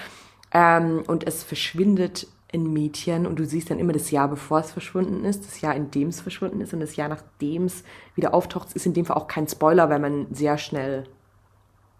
[0.53, 4.73] Ähm, und es verschwindet ein Mädchen und du siehst dann immer das Jahr, bevor es
[4.73, 7.83] verschwunden ist, das Jahr, in dem es verschwunden ist und das Jahr, nachdem es
[8.15, 11.05] wieder auftaucht, ist in dem Fall auch kein Spoiler, weil man sehr schnell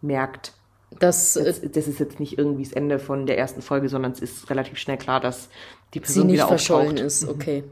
[0.03, 0.53] merkt,
[0.99, 4.13] Das äh, das, das ist jetzt nicht irgendwie das Ende von der ersten Folge, sondern
[4.13, 5.49] es ist relativ schnell klar, dass
[5.95, 7.01] die Person nicht wieder auftaucht.
[7.01, 7.27] ist.
[7.27, 7.65] Okay.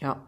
[0.00, 0.20] Ja.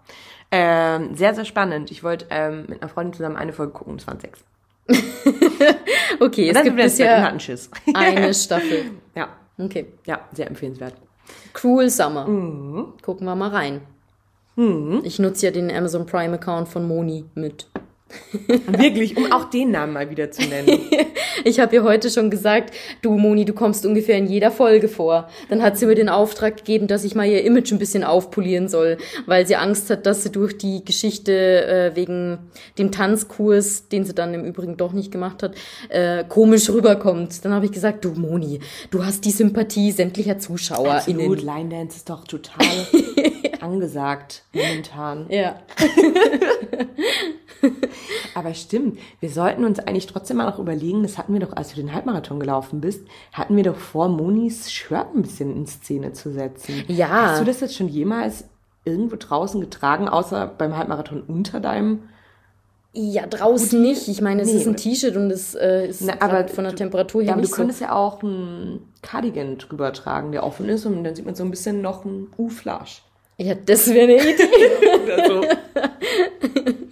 [0.51, 1.91] Ähm, sehr, sehr spannend.
[1.91, 4.41] Ich wollte ähm, mit einer Freundin zusammen eine Folge gucken, es waren sechs.
[6.21, 7.33] Okay, es gibt bisher
[7.95, 8.85] eine Staffel.
[9.15, 9.87] ja, Okay.
[10.07, 10.95] ja, sehr empfehlenswert.
[11.53, 12.27] Cruel Summer.
[12.27, 12.95] Mhm.
[13.03, 13.81] Gucken wir mal rein.
[15.05, 17.69] Ich nutze ja den Amazon Prime Account von Moni mit.
[18.67, 20.81] Wirklich, um auch den Namen mal wieder zu nennen.
[21.45, 25.29] Ich habe ihr heute schon gesagt, du Moni, du kommst ungefähr in jeder Folge vor.
[25.49, 28.69] Dann hat sie mir den Auftrag gegeben, dass ich mal ihr Image ein bisschen aufpolieren
[28.69, 32.39] soll, weil sie Angst hat, dass sie durch die Geschichte äh, wegen
[32.77, 35.55] dem Tanzkurs, den sie dann im Übrigen doch nicht gemacht hat,
[35.91, 37.45] äh, komisch rüberkommt.
[37.45, 38.59] Dann habe ich gesagt, du Moni,
[38.91, 41.21] du hast die Sympathie sämtlicher ZuschauerInnen.
[41.21, 42.67] Absolut, Line Dance ist doch total
[43.61, 45.27] angesagt momentan.
[45.29, 45.61] Ja.
[48.35, 51.71] Aber stimmt, wir sollten uns eigentlich trotzdem mal noch überlegen, das hatten wir doch, als
[51.71, 56.13] du den Halbmarathon gelaufen bist, hatten wir doch vor, Monis Shirt ein bisschen in Szene
[56.13, 56.85] zu setzen.
[56.89, 57.09] Ja.
[57.33, 58.45] Hast du das jetzt schon jemals
[58.85, 62.05] irgendwo draußen getragen, außer beim Halbmarathon unter deinem?
[62.95, 64.09] Ja, draußen nicht.
[64.09, 66.75] Ich meine, es Nee, ist ein T-Shirt und es äh, ist Na, aber von der
[66.75, 67.55] Temperatur her Ja, aber du so.
[67.55, 71.45] könntest ja auch einen Cardigan drüber tragen, der offen ist und dann sieht man so
[71.45, 73.03] ein bisschen noch ein U-Flash.
[73.37, 74.49] Ja, das wäre eine Idee.
[75.05, 75.43] Oder so.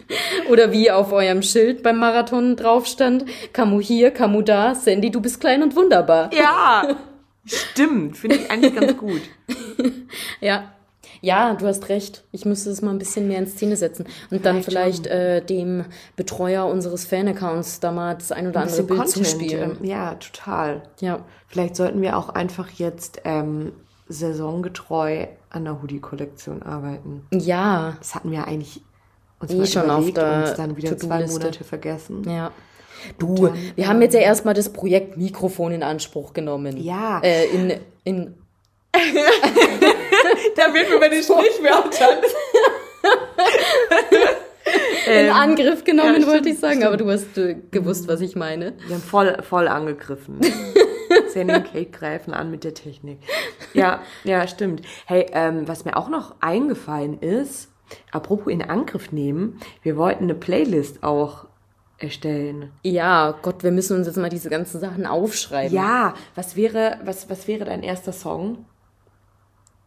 [0.50, 5.20] Oder wie auf eurem Schild beim Marathon drauf stand, Kamu hier, Kamu da, Sandy, du
[5.20, 6.30] bist klein und wunderbar.
[6.32, 6.96] ja,
[7.44, 9.20] stimmt, finde ich eigentlich ganz gut.
[10.40, 10.72] Ja.
[11.22, 12.24] Ja, du hast recht.
[12.30, 14.06] Ich müsste es mal ein bisschen mehr in Szene setzen.
[14.30, 18.82] Und dann vielleicht äh, dem Betreuer unseres Fan-Accounts da mal das ein oder Ein andere
[18.82, 19.78] Bild Content, zuspielen.
[19.82, 20.82] ja, total.
[21.00, 21.20] Ja.
[21.48, 23.72] Vielleicht sollten wir auch einfach jetzt ähm,
[24.08, 27.26] saisongetreu an der Hoodie-Kollektion arbeiten.
[27.32, 27.94] Ja.
[27.98, 28.82] Das hatten wir eigentlich
[29.38, 31.26] uns Eh schon auf der und dann wieder zwei.
[31.26, 32.22] Monate vergessen.
[32.28, 32.52] Ja.
[33.18, 36.76] Du, wir haben jetzt ja erstmal das Projekt Mikrofon in Anspruch genommen.
[36.78, 37.20] Ja.
[37.20, 38.34] Äh, in, in
[40.56, 42.18] da wird mir bei den Sprichwörtern.
[45.06, 48.72] In Angriff genommen, ja, wollte ich sagen, aber du hast äh, gewusst, was ich meine.
[48.86, 50.40] Wir haben voll, voll angegriffen.
[51.28, 53.18] Sending Kate greifen an mit der Technik.
[53.74, 54.82] Ja, ja, stimmt.
[55.06, 57.68] Hey, ähm, was mir auch noch eingefallen ist,
[58.12, 61.46] apropos in Angriff nehmen, wir wollten eine Playlist auch
[61.98, 62.72] erstellen.
[62.82, 65.74] Ja, Gott, wir müssen uns jetzt mal diese ganzen Sachen aufschreiben.
[65.74, 68.66] Ja, was wäre, was, was wäre dein erster Song?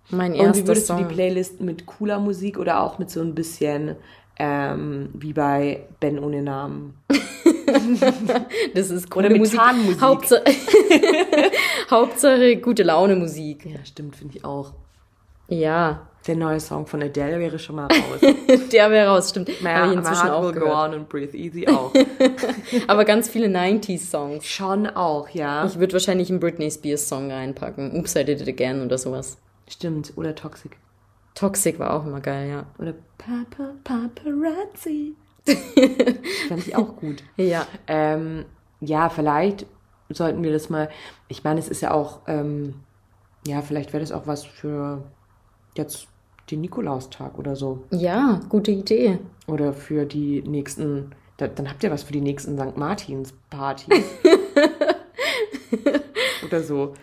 [0.10, 0.48] Mein erster Song.
[0.48, 0.98] Und wie würdest Song.
[0.98, 3.96] du die Playlist mit cooler Musik oder auch mit so ein bisschen
[4.40, 6.98] ähm, wie bei Ben ohne Namen?
[8.74, 9.60] das ist coole Oder mit Musik.
[10.02, 10.44] Hauptsache,
[11.92, 13.66] Hauptsache gute Laune Musik.
[13.66, 14.74] Ja, stimmt, finde ich auch.
[15.48, 16.08] Ja.
[16.28, 18.20] Der neue Song von Adele wäre schon mal raus.
[18.72, 19.50] Der wäre raus, stimmt.
[19.62, 20.70] Naja, Habe ich inzwischen auch gehört.
[20.70, 21.94] Go on and Breathe Easy auch.
[22.88, 24.46] Aber ganz viele 90s-Songs.
[24.46, 25.66] Schon auch, ja.
[25.66, 27.96] Ich würde wahrscheinlich einen Britney Spears-Song reinpacken.
[27.98, 29.38] Oops, I Did It Again oder sowas.
[29.70, 30.78] Stimmt, oder Toxic.
[31.36, 32.66] Toxic war auch immer geil, ja.
[32.78, 35.16] Oder Papa Paparazzi.
[36.50, 37.24] Fand ich auch gut.
[37.38, 37.66] Ja.
[37.88, 38.46] Ähm,
[38.82, 39.66] ja, vielleicht
[40.10, 40.90] sollten wir das mal.
[41.28, 42.76] Ich meine, es ist ja auch, ähm,
[43.48, 45.04] ja, vielleicht wäre das auch was für
[45.80, 46.08] jetzt
[46.52, 47.84] den Nikolaustag oder so.
[47.92, 49.20] Ja, gute Idee.
[49.48, 52.78] Oder für die nächsten, da, dann habt ihr was für die nächsten St.
[52.78, 54.06] Martins Partys.
[56.46, 56.94] oder so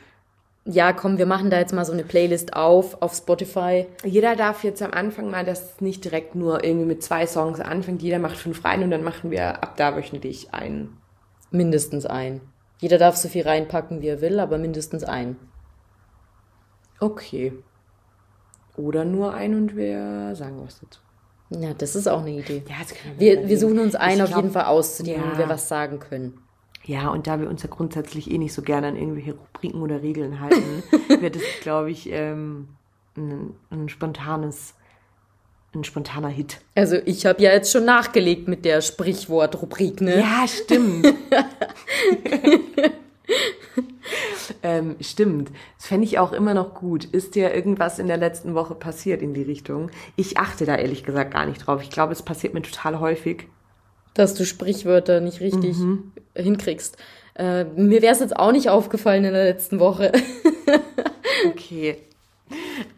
[0.67, 3.87] ja, komm, wir machen da jetzt mal so eine Playlist auf, auf Spotify.
[4.05, 7.61] Jeder darf jetzt am Anfang mal, dass es nicht direkt nur irgendwie mit zwei Songs
[7.61, 8.03] anfängt.
[8.03, 10.99] Jeder macht fünf rein und dann machen wir ab da wöchentlich einen.
[11.53, 12.41] Mindestens ein.
[12.81, 15.37] Jeder darf so viel reinpacken, wie er will, aber mindestens ein.
[16.99, 17.53] Okay.
[18.77, 21.01] Oder nur ein und wir sagen was dazu.
[21.51, 22.63] Ja, das ist auch eine Idee.
[22.69, 25.21] Ja, das können wir, wir, wir suchen uns einen auf jeden Fall aus, zu dem
[25.21, 25.39] ja.
[25.39, 26.39] wir was sagen können.
[26.85, 30.03] Ja, und da wir uns ja grundsätzlich eh nicht so gerne an irgendwelche Rubriken oder
[30.03, 30.83] Regeln halten,
[31.21, 32.69] wird es, glaube ich, ähm,
[33.17, 34.75] ein, ein spontanes
[35.75, 36.61] ein spontaner Hit.
[36.75, 40.21] Also ich habe ja jetzt schon nachgelegt mit der Sprichwort-Rubrik, ne?
[40.21, 41.07] Ja, stimmt.
[44.63, 45.51] ähm, stimmt.
[45.79, 47.05] Das fände ich auch immer noch gut.
[47.05, 49.91] Ist dir irgendwas in der letzten Woche passiert in die Richtung?
[50.17, 51.83] Ich achte da ehrlich gesagt gar nicht drauf.
[51.83, 53.47] Ich glaube, es passiert mir total häufig
[54.17, 56.13] dass du Sprichwörter nicht richtig mhm.
[56.35, 56.97] hinkriegst.
[57.35, 60.11] Äh, mir wäre es jetzt auch nicht aufgefallen in der letzten Woche.
[61.47, 61.99] okay.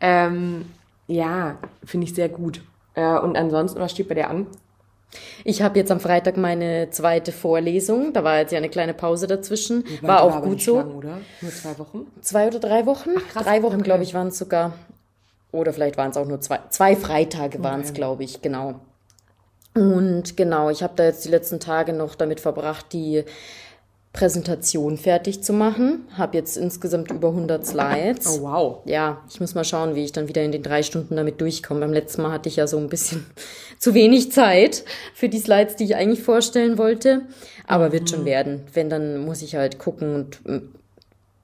[0.01, 0.67] Ähm,
[1.09, 2.63] ja, finde ich sehr gut.
[2.95, 4.47] Äh, und ansonsten, was steht bei dir an?
[5.45, 8.13] Ich habe jetzt am Freitag meine zweite Vorlesung.
[8.13, 9.85] Da war jetzt ja eine kleine Pause dazwischen.
[10.03, 10.77] War, war auch gut so.
[10.77, 11.19] Lang, oder?
[11.41, 12.07] Nur zwei Wochen?
[12.21, 13.11] Zwei oder drei Wochen?
[13.17, 13.85] Ach, krass, drei Wochen, okay.
[13.85, 14.75] glaube ich, waren es sogar.
[15.51, 16.61] Oder vielleicht waren es auch nur zwei.
[16.69, 17.97] Zwei Freitage waren es, okay.
[17.97, 18.81] glaube ich, genau.
[19.75, 23.25] Und genau, ich habe da jetzt die letzten Tage noch damit verbracht, die
[24.19, 26.05] Präsentation fertig zu machen.
[26.17, 28.27] Habe jetzt insgesamt über 100 Slides.
[28.27, 28.79] Oh, wow.
[28.85, 31.81] Ja, ich muss mal schauen, wie ich dann wieder in den drei Stunden damit durchkomme.
[31.81, 33.27] Beim letzten Mal hatte ich ja so ein bisschen
[33.79, 37.23] zu wenig Zeit für die Slides, die ich eigentlich vorstellen wollte.
[37.69, 38.27] Aber wird schon mhm.
[38.27, 38.61] werden.
[38.75, 40.41] Wenn, dann muss ich halt gucken und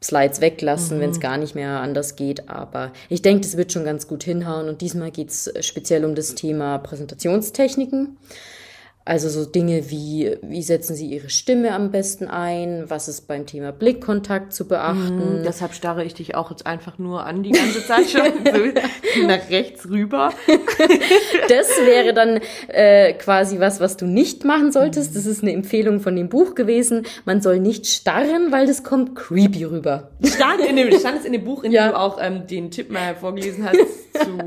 [0.02, 1.00] Slides weglassen, mhm.
[1.00, 2.48] wenn es gar nicht mehr anders geht.
[2.48, 4.68] Aber ich denke, das wird schon ganz gut hinhauen.
[4.68, 8.16] Und diesmal geht es speziell um das Thema Präsentationstechniken.
[9.06, 12.84] Also so Dinge wie, wie setzen Sie Ihre Stimme am besten ein?
[12.88, 15.40] Was ist beim Thema Blickkontakt zu beachten?
[15.40, 19.26] Mhm, deshalb starre ich dich auch jetzt einfach nur an die ganze Zeit schon so
[19.26, 20.32] nach rechts rüber.
[21.48, 25.14] das wäre dann äh, quasi was, was du nicht machen solltest.
[25.14, 27.02] Das ist eine Empfehlung von dem Buch gewesen.
[27.26, 30.12] Man soll nicht starren, weil das kommt creepy rüber.
[30.22, 31.88] Stand, in dem, stand es in dem Buch, in ja.
[31.88, 33.76] dem du auch ähm, den Tipp mal vorgelesen hast
[34.24, 34.38] zu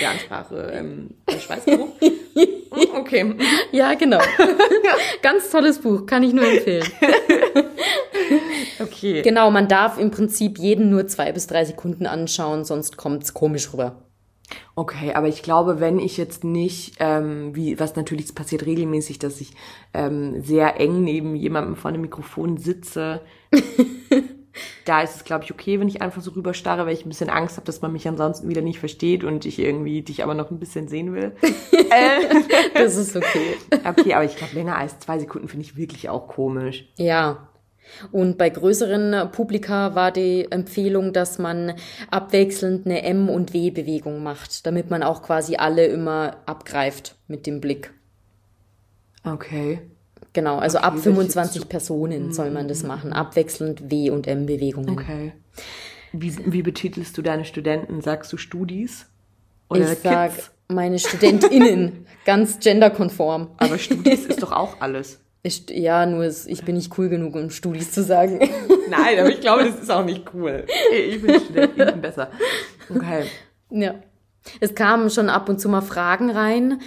[0.00, 1.88] der Ansprache ähm, Schweißgeruch?
[2.94, 3.34] Okay.
[3.72, 4.20] Ja, genau.
[5.22, 6.86] Ganz tolles Buch, kann ich nur empfehlen.
[8.80, 9.22] okay.
[9.22, 13.72] Genau, man darf im Prinzip jeden nur zwei bis drei Sekunden anschauen, sonst kommt's komisch
[13.72, 14.02] rüber.
[14.74, 19.40] Okay, aber ich glaube, wenn ich jetzt nicht, ähm, wie was natürlich passiert regelmäßig, dass
[19.40, 19.52] ich
[19.94, 23.22] ähm, sehr eng neben jemandem vor einem Mikrofon sitze,
[24.84, 27.30] da ist es, glaube ich, okay, wenn ich einfach so rüberstarre, weil ich ein bisschen
[27.30, 30.50] Angst habe, dass man mich ansonsten wieder nicht versteht und ich irgendwie dich aber noch
[30.50, 31.32] ein bisschen sehen will.
[31.42, 33.56] äh, das ist okay.
[33.84, 36.88] Okay, aber ich glaube, länger als zwei Sekunden finde ich wirklich auch komisch.
[36.96, 37.48] Ja.
[38.10, 41.74] Und bei größeren Publika war die Empfehlung, dass man
[42.10, 47.60] abwechselnd eine M- und W-Bewegung macht, damit man auch quasi alle immer abgreift mit dem
[47.60, 47.92] Blick.
[49.24, 49.80] Okay.
[50.36, 54.90] Genau, also ab 25 Personen soll man das machen, abwechselnd W- und M-Bewegungen.
[54.90, 55.32] Okay.
[56.12, 58.02] Wie, wie betitelst du deine Studenten?
[58.02, 59.06] Sagst du Studis?
[59.70, 60.32] Oder ich sag
[60.68, 63.48] meine StudentInnen, ganz genderkonform.
[63.56, 65.20] Aber Studis ist doch auch alles.
[65.42, 68.38] Ich, ja, nur es, ich bin nicht cool genug, um Studis zu sagen.
[68.90, 70.66] Nein, aber ich glaube, das ist auch nicht cool.
[70.92, 72.30] Ich bin Studentin besser.
[72.94, 73.24] Okay.
[73.70, 73.94] Ja.
[74.60, 76.80] Es kamen schon ab und zu mal Fragen rein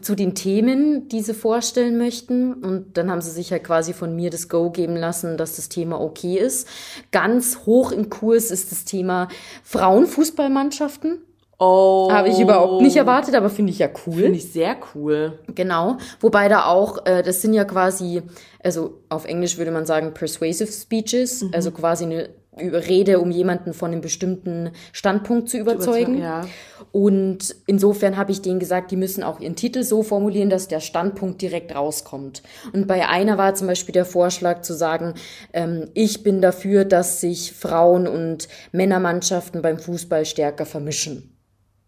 [0.00, 2.54] zu den Themen, die sie vorstellen möchten.
[2.54, 5.68] Und dann haben sie sich ja quasi von mir das Go geben lassen, dass das
[5.68, 6.68] Thema okay ist.
[7.12, 9.28] Ganz hoch im Kurs ist das Thema
[9.62, 11.18] Frauenfußballmannschaften.
[11.58, 12.08] Oh.
[12.10, 14.22] Habe ich überhaupt nicht erwartet, aber finde ich ja cool.
[14.22, 15.38] Finde ich sehr cool.
[15.54, 15.98] Genau.
[16.20, 18.22] Wobei da auch, äh, das sind ja quasi,
[18.62, 21.50] also auf Englisch würde man sagen persuasive speeches, Mhm.
[21.54, 26.18] also quasi eine Rede, um jemanden von einem bestimmten Standpunkt zu überzeugen.
[26.18, 26.46] Ja.
[26.92, 30.80] Und insofern habe ich denen gesagt, die müssen auch ihren Titel so formulieren, dass der
[30.80, 32.42] Standpunkt direkt rauskommt.
[32.72, 35.14] Und bei einer war zum Beispiel der Vorschlag zu sagen,
[35.52, 41.30] ähm, ich bin dafür, dass sich Frauen- und Männermannschaften beim Fußball stärker vermischen.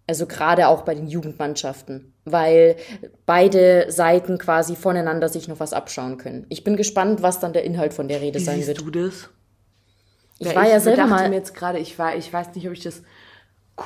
[0.09, 2.76] Also gerade auch bei den Jugendmannschaften, weil
[3.24, 6.46] beide Seiten quasi voneinander sich noch was abschauen können.
[6.48, 8.81] Ich bin gespannt, was dann der Inhalt von der Rede Wie sein siehst wird.
[8.83, 9.31] du das?
[10.38, 12.72] Ich war ja selber dachte mal- mir jetzt gerade, ich war, ich weiß nicht, ob
[12.72, 13.03] ich das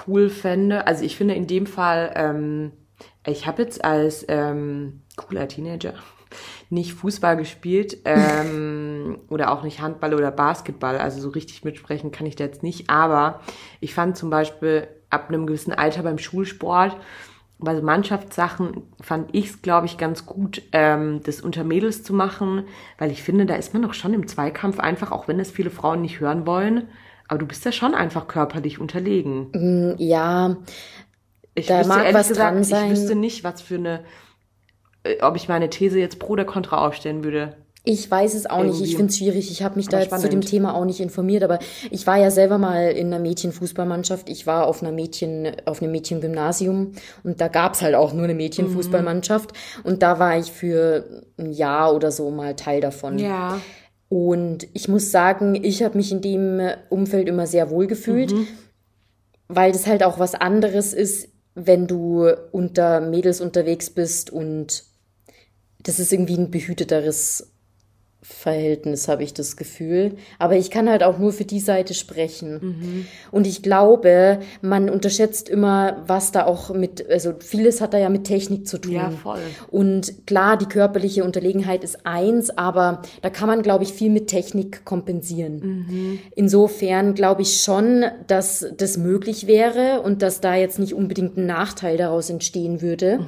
[0.07, 0.87] cool fände.
[0.87, 2.73] Also ich finde in dem Fall, ähm,
[3.27, 5.95] ich habe jetzt als ähm, cooler Teenager
[6.71, 10.99] nicht Fußball gespielt ähm, oder auch nicht Handball oder Basketball.
[10.99, 12.91] Also so richtig mitsprechen kann ich da jetzt nicht.
[12.91, 13.41] Aber
[13.81, 16.97] ich fand zum Beispiel ab einem gewissen Alter beim Schulsport
[17.61, 22.14] bei so Mannschaftssachen fand ich es, glaube ich, ganz gut, ähm, das unter Mädels zu
[22.14, 22.64] machen,
[22.99, 25.70] weil ich finde, da ist man doch schon im Zweikampf einfach, auch wenn es viele
[25.70, 26.88] Frauen nicht hören wollen.
[27.29, 29.94] Aber du bist ja schon einfach körperlich unterlegen.
[29.99, 30.57] Ja,
[31.55, 32.87] Ich Da mag ehrlich was dran sein.
[32.87, 34.05] Ich wüsste nicht, was für eine,
[35.05, 37.57] äh, ob ich meine These jetzt pro oder contra aufstellen würde.
[37.83, 38.75] Ich weiß es auch nicht.
[38.75, 38.97] Ich Irgendwie.
[38.97, 39.51] finde es schwierig.
[39.51, 40.43] Ich habe mich da Aber jetzt zu dem.
[40.43, 41.59] Thema auch nicht informiert, aber
[41.90, 44.29] ich war ja selber mal in einer Mädchenfußballmannschaft.
[44.29, 46.93] Ich war auf einer Mädchen, auf einem Mädchengymnasium
[47.25, 51.95] und da gab's halt auch nur eine Mädchenfußballmannschaft und da war ich für ein Jahr
[51.95, 53.19] oder so mal Teil davon.
[53.19, 53.59] Ja.
[54.11, 58.35] Und ich muss sagen, ich habe mich in dem Umfeld immer sehr wohl gefühlt,
[59.49, 64.85] weil das halt auch was anderes ist, wenn du unter Mädels unterwegs bist und
[65.83, 67.51] das ist irgendwie ein behüteteres
[68.22, 70.16] Verhältnis, habe ich das Gefühl.
[70.38, 73.06] Aber ich kann halt auch nur für die Seite sprechen.
[73.30, 78.11] Und ich glaube, man unterschätzt immer, was da auch mit, also vieles hat da ja
[78.11, 78.92] mit Technik zu tun.
[78.92, 79.40] Ja, voll.
[79.70, 84.26] Und klar, die körperliche Unterlegenheit ist eins, aber da kann man, glaube ich, viel mit
[84.26, 86.20] Technik kompensieren.
[86.37, 91.46] Insofern glaube ich schon, dass das möglich wäre und dass da jetzt nicht unbedingt ein
[91.46, 93.20] Nachteil daraus entstehen würde.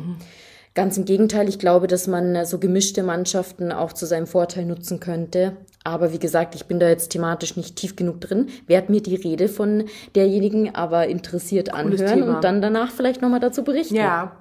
[0.75, 5.01] Ganz im Gegenteil, ich glaube, dass man so gemischte Mannschaften auch zu seinem Vorteil nutzen
[5.01, 5.57] könnte.
[5.85, 9.17] Aber wie gesagt, ich bin da jetzt thematisch nicht tief genug drin, werde mir die
[9.17, 13.97] Rede von derjenigen aber interessiert anhören und dann danach vielleicht nochmal dazu berichten.
[13.97, 14.37] Ja.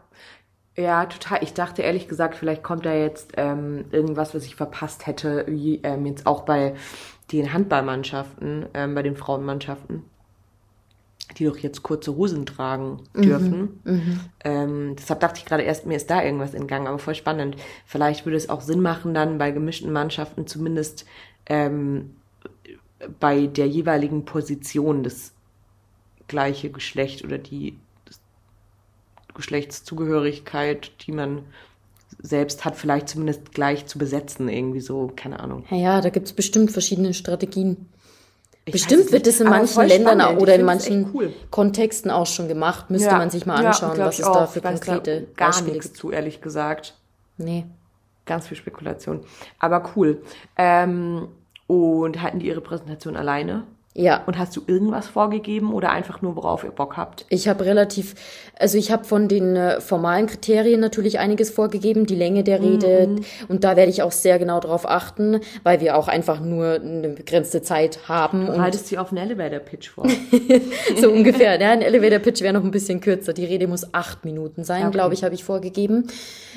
[0.77, 1.43] Ja, total.
[1.43, 5.81] Ich dachte ehrlich gesagt, vielleicht kommt da jetzt ähm, irgendwas, was ich verpasst hätte, wie
[5.83, 6.75] ähm, jetzt auch bei
[7.33, 10.03] den Handballmannschaften, ähm, bei den Frauenmannschaften,
[11.37, 13.81] die doch jetzt kurze Hosen tragen dürfen.
[14.43, 17.55] Ähm, deshalb dachte ich gerade erst, mir ist da irgendwas entgangen, aber voll spannend.
[17.85, 21.05] Vielleicht würde es auch Sinn machen, dann bei gemischten Mannschaften zumindest
[21.47, 22.15] ähm,
[23.19, 25.33] bei der jeweiligen Position das
[26.27, 27.77] gleiche Geschlecht oder die
[29.33, 31.43] Geschlechtszugehörigkeit, die man
[32.21, 35.65] selbst hat, vielleicht zumindest gleich zu besetzen, irgendwie so, keine Ahnung.
[35.69, 37.87] Ja, ja, da gibt's bestimmt verschiedene Strategien.
[38.71, 40.41] Bestimmt wird es in manchen Ländern spannend.
[40.41, 41.33] oder in manchen cool.
[41.49, 42.89] Kontexten auch schon gemacht.
[42.89, 44.49] Müsste Ja, man sich mal ja, anschauen, glaub was es da auch.
[44.51, 45.97] für Ich weiß da konkrete gar Beispiele nichts gibt.
[45.97, 46.95] zu, ehrlich gesagt.
[47.37, 47.65] Nee.
[48.25, 49.21] Ganz viel Spekulation.
[49.59, 50.21] Aber cool.
[50.57, 51.27] Ähm,
[51.67, 53.63] und halten die ihre Präsentation alleine?
[53.93, 54.23] Ja.
[54.25, 57.25] Und hast du irgendwas vorgegeben oder einfach nur, worauf ihr Bock habt?
[57.27, 58.15] Ich habe relativ,
[58.57, 63.07] also ich habe von den äh, formalen Kriterien natürlich einiges vorgegeben, die Länge der Rede.
[63.07, 63.25] Mhm.
[63.49, 67.09] Und da werde ich auch sehr genau drauf achten, weil wir auch einfach nur eine
[67.09, 68.45] begrenzte Zeit haben.
[68.45, 70.07] Du haltest sie auf einen Elevator-Pitch vor.
[71.01, 71.59] so ungefähr.
[71.59, 73.33] Ja, ein Elevator Pitch wäre noch ein bisschen kürzer.
[73.33, 74.91] Die Rede muss acht Minuten sein, Okay.
[74.91, 76.07] glaube ich, habe ich vorgegeben.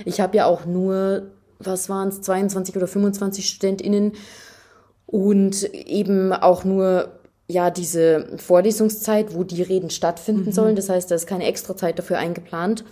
[0.04, 4.12] Ich habe ja auch nur, was waren es, 22 oder 25 StudentInnen
[5.06, 7.13] und eben auch nur
[7.46, 10.76] ja diese Vorlesungszeit, wo die Reden stattfinden sollen.
[10.76, 12.84] Das heißt, da ist keine extra Zeit dafür eingeplant.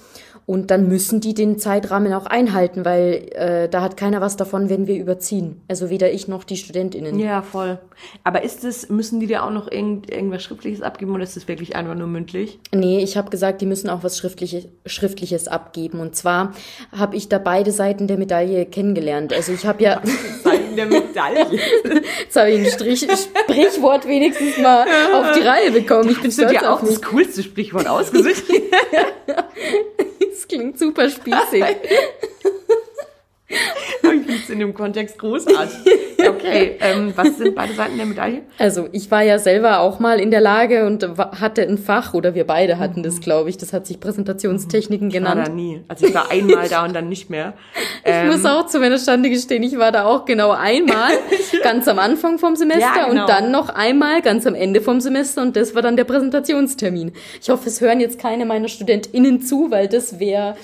[0.45, 4.69] Und dann müssen die den Zeitrahmen auch einhalten, weil äh, da hat keiner was davon,
[4.69, 5.61] wenn wir überziehen.
[5.69, 7.19] Also weder ich noch die StudentInnen.
[7.19, 7.79] ja, voll.
[8.25, 11.47] Aber ist es, müssen die dir auch noch irgend, irgendwas Schriftliches abgeben oder ist es
[11.47, 12.59] wirklich einfach nur mündlich?
[12.75, 16.01] Nee, ich habe gesagt, die müssen auch was Schriftliches, Schriftliches abgeben.
[16.01, 16.53] Und zwar
[16.91, 19.33] habe ich da beide Seiten der Medaille kennengelernt.
[19.33, 20.03] Also ich habe ja,
[20.73, 21.47] Seiten der Medaille.
[22.21, 26.11] jetzt habe ich ein Strich, Sprichwort wenigstens mal auf die Reihe bekommen.
[26.11, 26.99] Ich bin Hast du stolz dir auch auf mich.
[26.99, 28.45] das coolste Sprichwort ausgesucht?
[30.33, 31.63] Das klingt super spießig.
[34.03, 35.79] Aber ich finde es in dem Kontext großartig.
[36.19, 38.43] Okay, ähm, was sind beide Seiten der Medaille?
[38.59, 42.35] Also ich war ja selber auch mal in der Lage und hatte ein Fach, oder
[42.35, 43.57] wir beide hatten das, glaube ich.
[43.59, 45.49] Das hat sich Präsentationstechniken Ich war genannt.
[45.49, 45.83] da nie.
[45.89, 47.55] Also ich war einmal da und dann nicht mehr.
[48.05, 51.13] Ähm, Ich muss auch zu meiner Stande gestehen, ich war da auch genau einmal,
[51.63, 53.23] ganz am Anfang vom Semester Ja, genau.
[53.23, 57.13] und dann noch einmal ganz am Ende vom Semester und das war dann der Präsentationstermin.
[57.41, 60.57] Ich hoffe, es hören jetzt keine meiner StudentInnen zu, weil das wäre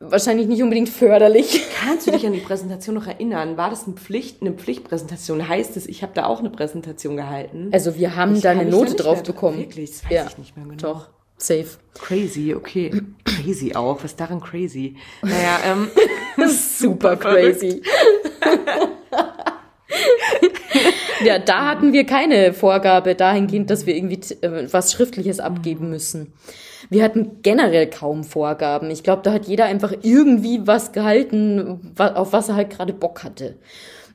[0.00, 1.62] wahrscheinlich nicht unbedingt förderlich.
[1.80, 3.56] Kannst du dich an die Präsentation noch erinnern?
[3.56, 5.48] War das eine Pflicht, eine Pflichtpräsentation?
[5.48, 7.70] Heißt es, ich habe da auch eine Präsentation gehalten?
[7.72, 9.58] Also wir haben Ich da eine Note drauf mehr bekommen.
[9.58, 9.90] Wirklich?
[9.90, 10.76] Das weiß ja, ich nicht mehr genau.
[10.76, 11.78] Doch, safe.
[11.94, 13.02] Crazy, okay.
[13.24, 13.96] Crazy auch.
[14.02, 14.96] Was ist daran crazy?
[15.22, 15.88] Naja, ähm,
[16.48, 17.82] Super crazy.
[21.24, 26.32] ja, da hatten wir keine Vorgabe dahingehend, dass wir irgendwie äh, was Schriftliches abgeben müssen.
[26.88, 28.90] Wir hatten generell kaum Vorgaben.
[28.90, 33.24] Ich glaube, da hat jeder einfach irgendwie was gehalten, auf was er halt gerade Bock
[33.24, 33.56] hatte.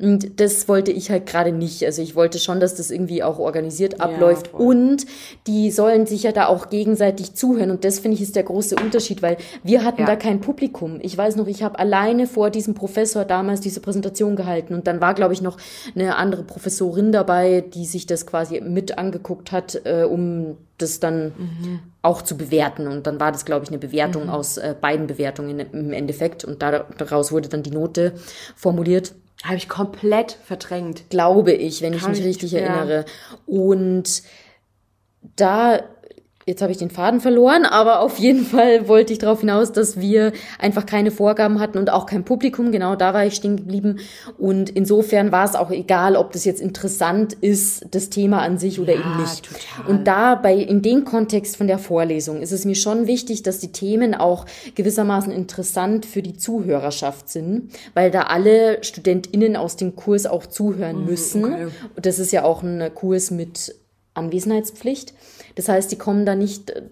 [0.02, 1.86] Und das wollte ich halt gerade nicht.
[1.86, 4.48] Also ich wollte schon, dass das irgendwie auch organisiert abläuft.
[4.48, 4.62] voll.
[4.62, 5.06] und
[5.48, 7.70] die sollen sich ja da auch gegenseitig zuhören.
[7.72, 10.08] Und das finde ich ist der große Unterschied, weil wir hatten Ja.
[10.08, 11.00] da kein Publikum.
[11.02, 14.74] Ich weiß noch, ich habe alleine vor diesem Professor damals diese Präsentation gehalten.
[14.74, 15.58] Und dann war, glaube ich, noch
[15.96, 21.32] eine andere Professorin dabei, die sich das quasi mit angeguckt hat, äh, um das dann
[22.02, 22.88] auch zu bewerten.
[22.88, 26.44] Und dann war das, glaube ich, eine Bewertung aus äh, beiden Bewertungen im Endeffekt.
[26.44, 28.14] Und da- daraus wurde dann die Note
[28.56, 29.14] formuliert
[29.44, 31.10] habe ich komplett verdrängt.
[31.10, 32.60] glaube ich, wenn ich Kann mich ich- richtig ja.
[32.60, 33.06] erinnere.
[33.46, 34.22] Und
[35.36, 35.80] da,
[36.46, 40.00] jetzt habe ich den Faden verloren, aber auf jeden Fall wollte ich darauf hinaus, dass
[40.00, 42.72] wir einfach keine Vorgaben hatten und auch kein Publikum.
[42.72, 44.00] Genau da war ich stehen geblieben.
[44.38, 48.80] Und insofern war es auch egal, ob das jetzt interessant ist, das Thema an sich
[48.80, 49.46] oder Ja, eben nicht.
[49.46, 49.90] total.
[49.90, 53.60] Und da bei, in dem Kontext von der Vorlesung ist es mir schon wichtig, dass
[53.60, 59.96] die Themen auch gewissermaßen interessant für die Zuhörerschaft sind, weil da alle StudentInnen aus dem
[59.96, 61.46] Kurs auch zuhören müssen.
[61.46, 61.68] okay.
[61.96, 63.76] Und das ist ja auch ein Kurs mit
[64.14, 65.14] Anwesenheitspflicht.
[65.56, 66.84] Das heißt, die kommen da nicht äh,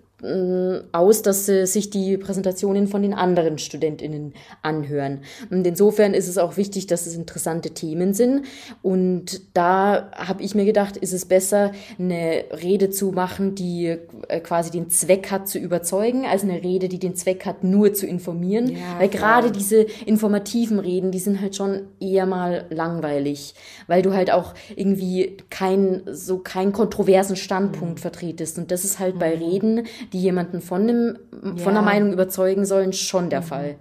[0.92, 5.22] aus, dass sie sich die Präsentationen von den anderen StudentInnen anhören.
[5.50, 8.46] Und insofern ist es auch wichtig, dass es interessante Themen sind.
[8.82, 13.98] Und da habe ich mir gedacht, ist es besser, eine Rede zu machen, die
[14.28, 17.94] äh, quasi den Zweck hat, zu überzeugen, als eine Rede, die den Zweck hat, nur
[17.94, 18.70] zu informieren.
[18.70, 23.54] Ja, Weil gerade diese informativen Reden, die sind halt schon eher mal langweilig,
[23.88, 27.36] weil du halt auch irgendwie kein, so keinen kontroversen Mhm.
[27.38, 28.58] Standpunkt vertretest.
[28.58, 31.64] Und das ist halt bei Reden, die jemanden von dem, von Ja.
[31.70, 31.74] Mhm.
[31.74, 33.76] der Meinung überzeugen sollen, schon der Fall.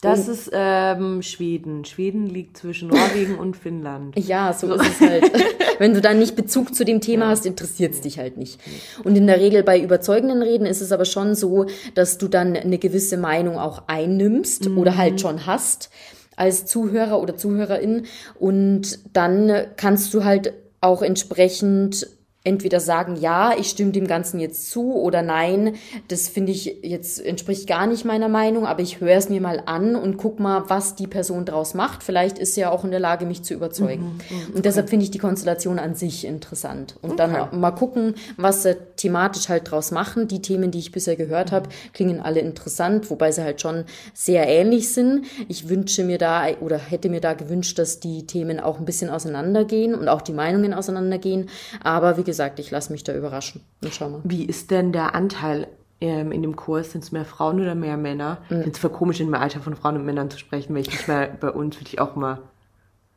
[0.00, 1.84] Das ist ähm, Schweden.
[1.84, 4.16] Schweden liegt zwischen Norwegen und Finnland.
[4.28, 5.24] Ja, so ist es halt.
[5.80, 8.60] Wenn du dann nicht Bezug zu dem Thema hast, interessiert es dich halt nicht.
[9.02, 12.56] Und in der Regel bei überzeugenden Reden ist es aber schon so, dass du dann
[12.56, 15.90] eine gewisse Meinung auch einnimmst oder halt schon hast
[16.36, 18.06] als Zuhörer oder Zuhörerin.
[18.38, 22.08] Und dann kannst du halt auch entsprechend
[22.48, 25.74] entweder sagen, ja, ich stimme dem Ganzen jetzt zu oder nein,
[26.08, 29.62] das finde ich jetzt entspricht gar nicht meiner Meinung, aber ich höre es mir mal
[29.66, 32.02] an und guck mal, was die Person draus macht.
[32.02, 34.18] Vielleicht ist sie ja auch in der Lage, mich zu überzeugen.
[34.54, 36.96] Und deshalb finde ich die Konstellation an sich interessant.
[37.02, 37.56] Und dann Okay.
[37.56, 40.28] mal gucken, was sie thematisch halt draus machen.
[40.28, 43.84] Die Themen, die ich bisher gehört habe, klingen alle interessant, wobei sie halt schon
[44.14, 45.26] sehr ähnlich sind.
[45.46, 49.10] Ich wünsche mir da oder hätte mir da gewünscht, dass die Themen auch ein bisschen
[49.10, 51.50] auseinandergehen und auch die Meinungen auseinandergehen.
[51.82, 54.20] Aber wie gesagt, ich lasse mich da überraschen und schau mal.
[54.24, 55.66] Wie ist denn der Anteil
[56.00, 56.92] ähm, in dem Kurs?
[56.92, 58.38] Sind es mehr Frauen oder mehr Männer?
[58.44, 60.82] Ich finde es voll komisch, in dem Alter von Frauen und Männern zu sprechen, weil
[60.82, 62.38] ich nicht mehr bei uns würde ich auch mal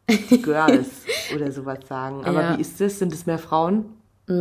[0.44, 0.88] Girls
[1.36, 2.26] oder sowas sagen.
[2.26, 2.58] Aber Ja.
[2.58, 3.00] wie ist das?
[3.00, 3.86] Sind es mehr Frauen?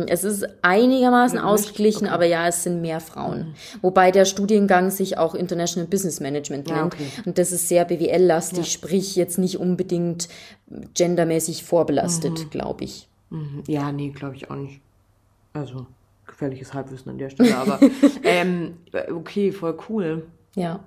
[0.07, 1.51] Es ist einigermaßen Gemischt?
[1.53, 2.13] ausgeglichen, Okay.
[2.13, 3.55] aber ja, es sind mehr Frauen.
[3.81, 6.93] Wobei der Studiengang sich auch International Business Management Ja, nennt.
[6.93, 7.07] okay.
[7.25, 8.63] Und das ist sehr BWL-lastig, Ja.
[8.63, 10.29] sprich jetzt nicht unbedingt
[10.93, 13.09] gendermäßig vorbelastet, glaube ich.
[13.31, 13.63] Mhm.
[13.67, 14.81] Ja, nee, glaube ich auch nicht.
[15.53, 15.87] Also,
[16.27, 17.79] gefährliches Halbwissen an der Stelle, aber
[18.23, 18.77] ähm,
[19.11, 20.27] okay, voll cool.
[20.55, 20.81] Ja.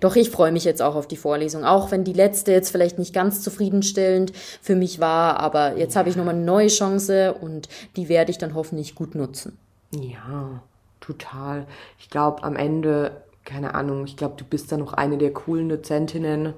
[0.00, 1.64] Doch, ich freue mich jetzt auch auf die Vorlesung.
[1.64, 4.32] Auch wenn die letzte jetzt vielleicht nicht ganz zufriedenstellend
[4.62, 8.38] für mich war, aber jetzt habe ich nochmal eine neue Chance und die werde ich
[8.38, 9.58] dann hoffentlich gut nutzen.
[9.94, 10.62] Ja,
[11.00, 11.66] total.
[11.98, 15.68] Ich glaube, am Ende, keine Ahnung, ich glaube, du bist dann noch eine der coolen
[15.68, 16.54] Dozentinnen.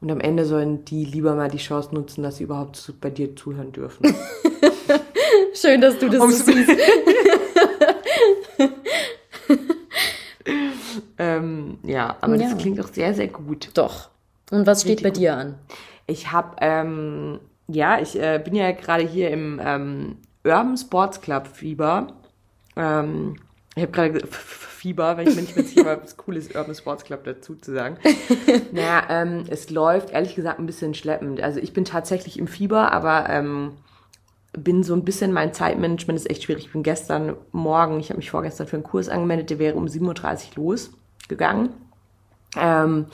[0.00, 3.10] Und am Ende sollen die lieber mal die Chance nutzen, dass sie überhaupt zu, bei
[3.10, 4.14] dir zuhören dürfen.
[5.54, 6.70] Schön, dass du das Um's- so siehst.
[11.18, 12.48] ähm, ja, aber Ja.
[12.50, 13.70] das klingt auch sehr, sehr gut.
[13.74, 14.08] Doch.
[14.50, 15.18] Und was steht Richtig bei gut.
[15.18, 15.54] dir an?
[16.06, 21.46] Ich habe, ähm, ja, ich äh, bin ja gerade hier im ähm, Urban Sports Club
[21.46, 22.08] Fieber.
[22.76, 23.36] Ähm,
[23.76, 26.74] ich habe gerade Fieber, weil ich mir nicht mehr sicher war, was cool ist, Urban
[26.74, 27.98] Sports Club dazu zu sagen.
[28.72, 31.40] naja, ähm, es läuft ehrlich gesagt ein bisschen schleppend.
[31.40, 33.72] Also ich bin tatsächlich im Fieber, aber ähm,
[34.52, 36.66] bin so ein bisschen, mein Zeitmanagement ist echt schwierig.
[36.66, 39.86] Ich bin gestern Morgen, ich habe mich vorgestern für einen Kurs angemeldet, der wäre um
[39.86, 41.70] 7.30 Uhr losgegangen.
[42.56, 43.06] Ähm,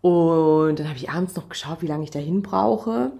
[0.00, 3.12] und dann habe ich abends noch geschaut, wie lange ich dahin brauche.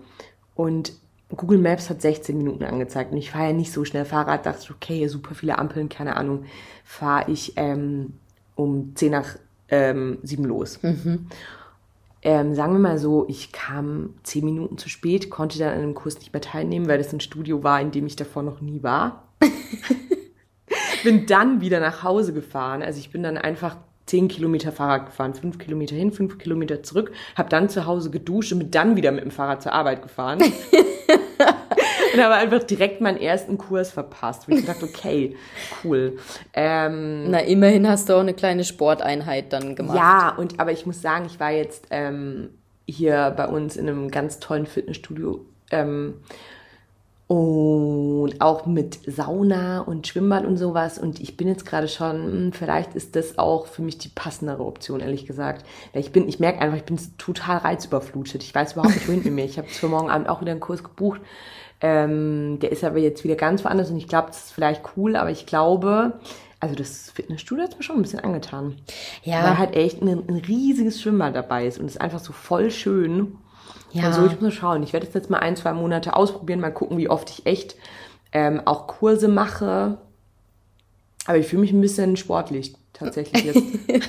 [0.54, 0.92] Und
[1.34, 3.12] Google Maps hat 16 Minuten angezeigt.
[3.12, 4.46] Und ich fahre ja nicht so schnell Fahrrad.
[4.46, 6.44] Dachte ich, okay, super viele Ampeln, keine Ahnung.
[6.84, 8.14] Fahre ich ähm,
[8.54, 9.36] um 10 nach
[9.68, 10.82] ähm, 7 los.
[10.82, 11.26] Mhm.
[12.22, 15.94] Ähm, sagen wir mal so, ich kam 10 Minuten zu spät, konnte dann an einem
[15.94, 18.82] Kurs nicht mehr teilnehmen, weil das ein Studio war, in dem ich davor noch nie
[18.82, 19.24] war.
[21.04, 22.82] bin dann wieder nach Hause gefahren.
[22.82, 27.12] Also ich bin dann einfach 10 Kilometer Fahrrad gefahren, 5 Kilometer hin, 5 Kilometer zurück,
[27.36, 30.40] habe dann zu Hause geduscht und bin dann wieder mit dem Fahrrad zur Arbeit gefahren.
[32.18, 34.48] und habe einfach direkt meinen ersten Kurs verpasst.
[34.48, 35.36] Und ich dachte, okay,
[35.84, 36.18] cool.
[36.52, 39.96] Ähm, Na, immerhin hast du auch eine kleine Sporteinheit dann gemacht.
[39.96, 42.50] Ja, und aber ich muss sagen, ich war jetzt ähm,
[42.86, 45.44] hier bei uns in einem ganz tollen Fitnessstudio.
[45.70, 46.14] Ähm,
[47.28, 50.96] und auch mit Sauna und Schwimmbad und sowas.
[50.96, 54.64] Und ich bin jetzt gerade schon, hm, vielleicht ist das auch für mich die passendere
[54.64, 55.66] Option, ehrlich gesagt.
[55.92, 58.44] Weil ich bin, ich merke einfach, ich bin total reizüberflutet.
[58.44, 59.44] Ich weiß überhaupt nicht, wohin mit mir.
[59.44, 61.20] Ich habe für morgen Abend auch wieder einen Kurs gebucht.
[61.80, 65.16] Ähm, der ist aber jetzt wieder ganz woanders und ich glaube, das ist vielleicht cool,
[65.16, 66.14] aber ich glaube,
[66.58, 68.76] also das Fitnessstudio hat mir schon ein bisschen angetan.
[69.22, 69.44] Ja.
[69.44, 72.70] Weil halt echt ein, ein riesiges Schwimmbad dabei ist und es ist einfach so voll
[72.70, 73.36] schön.
[73.92, 74.04] Ja.
[74.04, 74.82] Also ich muss schauen.
[74.82, 77.76] Ich werde es jetzt mal ein, zwei Monate ausprobieren, mal gucken, wie oft ich echt
[78.32, 79.98] ähm, auch Kurse mache.
[81.26, 83.62] Aber ich fühle mich ein bisschen sportlich tatsächlich jetzt.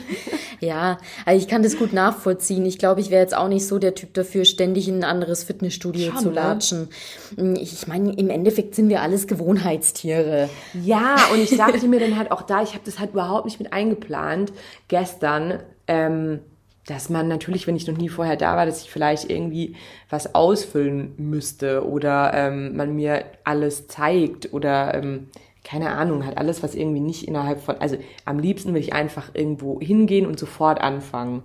[0.60, 2.66] ja, also ich kann das gut nachvollziehen.
[2.66, 5.44] Ich glaube, ich wäre jetzt auch nicht so der Typ dafür, ständig in ein anderes
[5.44, 6.36] Fitnessstudio Schon, zu ne?
[6.36, 6.90] latschen.
[7.36, 7.60] Ne?
[7.60, 10.50] Ich meine, im Endeffekt sind wir alles Gewohnheitstiere.
[10.84, 13.60] Ja, und ich dachte mir dann halt auch da, ich habe das halt überhaupt nicht
[13.60, 14.54] mit eingeplant.
[14.88, 16.40] Gestern, ähm,
[16.88, 19.76] dass man natürlich, wenn ich noch nie vorher da war, dass ich vielleicht irgendwie
[20.10, 25.28] was ausfüllen müsste oder ähm, man mir alles zeigt oder ähm,
[25.68, 29.32] keine Ahnung, halt alles, was irgendwie nicht innerhalb von, also am liebsten will ich einfach
[29.34, 31.44] irgendwo hingehen und sofort anfangen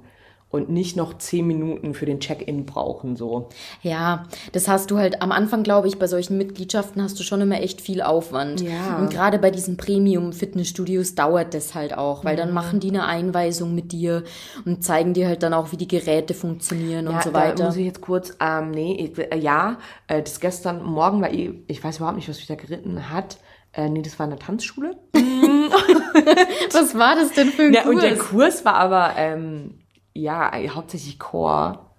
[0.49, 3.49] und nicht noch zehn Minuten für den Check-in brauchen, so.
[3.83, 7.41] Ja, das hast du halt am Anfang, glaube ich, bei solchen Mitgliedschaften hast du schon
[7.41, 8.61] immer echt viel Aufwand.
[8.61, 8.99] Ja.
[8.99, 12.41] Und gerade bei diesen Premium-Fitnessstudios dauert das halt auch, weil mhm.
[12.41, 14.23] dann machen die eine Einweisung mit dir
[14.67, 17.55] und zeigen dir halt dann auch, wie die Geräte funktionieren ja, und so weiter.
[17.57, 21.55] Da muss ich jetzt kurz, ähm, nee, äh, ja, äh, das gestern Morgen war eh,
[21.67, 23.39] ich weiß überhaupt nicht, was mich da geritten hat.
[23.73, 24.97] Äh, nee, das war eine Tanzschule.
[26.73, 27.95] was war das denn für ein ja, Kurs?
[27.95, 29.79] Und der Kurs war aber ähm,
[30.15, 31.91] ja, hauptsächlich Chor.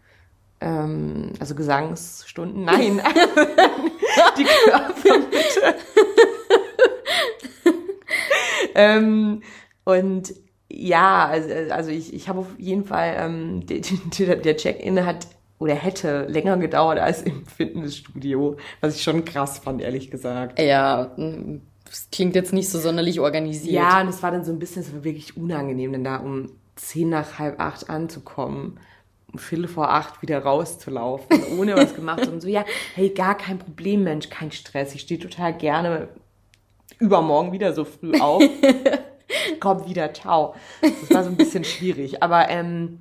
[0.61, 2.63] Ähm, also Gesangsstunden.
[2.65, 3.01] Nein,
[4.37, 5.75] die Körpermitte.
[8.75, 9.41] ähm,
[9.83, 10.33] und
[10.71, 15.27] ja, also, also ich, ich habe auf jeden Fall, ähm, der, der Check-in hat
[15.59, 20.59] oder hätte länger gedauert als im Fitnessstudio, was ich schon krass fand, ehrlich gesagt.
[20.59, 21.11] Ja,
[21.85, 23.73] das klingt jetzt nicht so sonderlich organisiert.
[23.73, 27.09] Ja, und es war dann so ein bisschen, war wirklich unangenehm, denn da um zehn
[27.09, 28.79] nach halb acht anzukommen,
[29.31, 33.59] um Viertel vor acht wieder rauszulaufen, ohne was gemacht und so, ja, hey, gar kein
[33.59, 34.95] Problem, Mensch, kein Stress.
[34.95, 36.09] Ich stehe total gerne
[36.99, 38.43] übermorgen wieder so früh auf.
[39.59, 40.55] Komm wieder, ciao.
[40.81, 42.21] Das war so ein bisschen schwierig.
[42.21, 42.99] Aber ähm,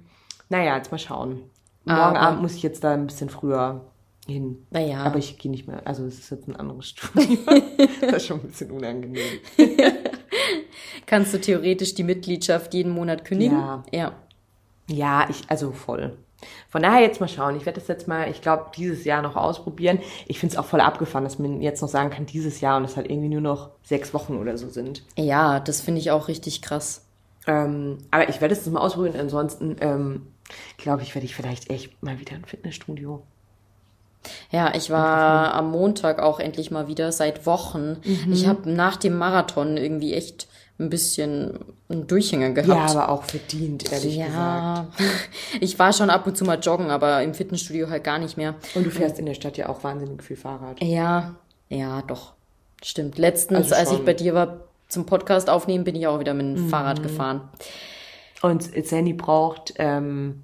[0.49, 1.43] naja, jetzt mal schauen.
[1.85, 3.83] Morgen Abend muss ich jetzt da ein bisschen früher
[4.27, 4.67] hin.
[4.71, 5.03] Naja.
[5.03, 5.83] Aber ich gehe nicht mehr.
[5.85, 7.39] Also es ist jetzt ein anderes Studio.
[8.01, 9.41] das ist schon ein bisschen unangenehm.
[11.07, 13.59] Kannst du theoretisch die Mitgliedschaft jeden Monat kündigen?
[13.59, 13.85] Ja.
[13.93, 14.13] Ja,
[14.89, 16.17] ja ich, also voll.
[16.69, 17.57] Von daher jetzt mal schauen.
[17.57, 20.01] Ich werde das jetzt mal, ich glaube, dieses Jahr noch ausprobieren.
[20.27, 22.85] Ich finde es auch voll abgefahren, dass man jetzt noch sagen kann, dieses Jahr und
[22.85, 25.05] es halt irgendwie nur noch sechs Wochen oder so sind.
[25.17, 27.05] Ja, das finde ich auch richtig krass.
[27.47, 29.19] Ähm, aber ich werde es mal ausprobieren.
[29.19, 30.27] Ansonsten ähm,
[30.77, 33.23] glaube ich, werde ich vielleicht echt mal wieder ein Fitnessstudio.
[34.51, 37.99] Ja, ich war am Montag auch endlich mal wieder seit Wochen.
[38.05, 38.33] Mhm.
[38.33, 40.47] Ich habe nach dem Marathon irgendwie echt
[40.79, 42.91] ein bisschen einen Durchhänger gehabt.
[42.93, 44.27] Ja, aber auch verdient, ehrlich ja.
[44.27, 44.89] gesagt.
[45.61, 48.55] Ich war schon ab und zu mal joggen, aber im Fitnessstudio halt gar nicht mehr.
[48.75, 50.83] Und du fährst in der Stadt ja auch wahnsinnig viel Fahrrad.
[50.83, 51.37] Ja,
[51.69, 52.33] ja, doch.
[52.83, 53.19] Stimmt.
[53.19, 56.47] Letztens, also als ich bei dir war zum Podcast aufnehmen, bin ich auch wieder mit
[56.47, 56.69] dem mhm.
[56.69, 57.49] Fahrrad gefahren.
[58.43, 60.43] Und Sandy braucht ähm,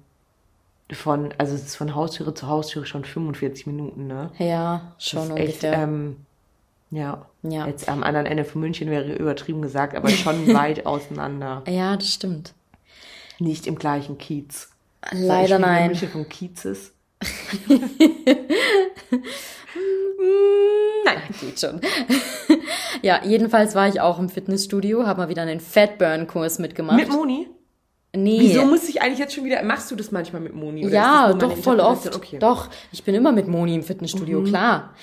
[0.91, 4.31] von, also es ist von Haustüre zu Haustüre schon 45 Minuten, ne?
[4.37, 5.35] Ja, schon.
[5.35, 6.15] Echt, ähm,
[6.91, 7.25] ja.
[7.43, 7.67] ja.
[7.67, 11.63] Jetzt am anderen Ende von München wäre übertrieben gesagt, aber schon weit auseinander.
[11.67, 12.53] Ja, das stimmt.
[13.37, 14.69] Nicht im gleichen Kiez.
[15.11, 15.87] Leider nein.
[15.87, 16.93] München von Kiezes.
[21.05, 21.17] Nein.
[21.39, 21.81] Geht schon.
[23.01, 26.97] ja, jedenfalls war ich auch im Fitnessstudio, habe mal wieder einen Fatburn-Kurs mitgemacht.
[26.97, 27.47] Mit Moni?
[28.15, 28.39] Nee.
[28.39, 30.85] Wieso muss ich eigentlich jetzt schon wieder, machst du das manchmal mit Moni?
[30.85, 32.15] oder Ja, doch, voll oft.
[32.15, 32.39] Okay.
[32.39, 34.93] Doch, ich bin immer mit Moni im Fitnessstudio, klar.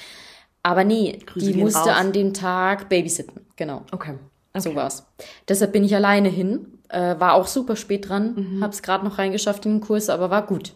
[0.63, 1.99] Aber nee, Grüße die musste raus.
[1.99, 3.43] an dem Tag babysitten.
[3.57, 3.83] Genau.
[3.93, 4.15] Okay.
[4.59, 5.07] So war's.
[5.49, 6.79] Deshalb bin ich alleine hin.
[6.89, 8.35] Äh, war auch super spät dran.
[8.35, 8.65] Mhm.
[8.65, 10.73] Hab's gerade noch reingeschafft in den Kurs, aber war gut.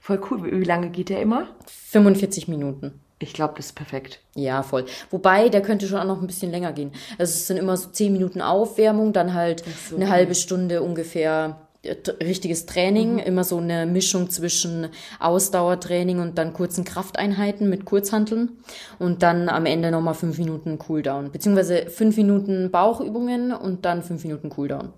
[0.00, 0.44] Voll cool.
[0.44, 1.48] Wie wie lange geht der immer?
[1.90, 3.00] 45 Minuten.
[3.18, 4.20] Ich glaube, das ist perfekt.
[4.34, 4.86] Ja, voll.
[5.10, 6.92] Wobei, der könnte schon auch noch ein bisschen länger gehen.
[7.12, 11.60] Also es sind immer so 10 Minuten Aufwärmung, dann halt so, eine halbe Stunde ungefähr
[11.82, 13.20] äh, richtiges Training.
[13.20, 14.88] Immer so eine Mischung zwischen
[15.20, 18.58] Ausdauertraining und dann kurzen Krafteinheiten mit Kurzhanteln.
[18.98, 21.30] Und dann am Ende nochmal 5 Minuten Cooldown.
[21.30, 24.92] Beziehungsweise 5 Minuten Bauchübungen und dann 5 Minuten Cooldown.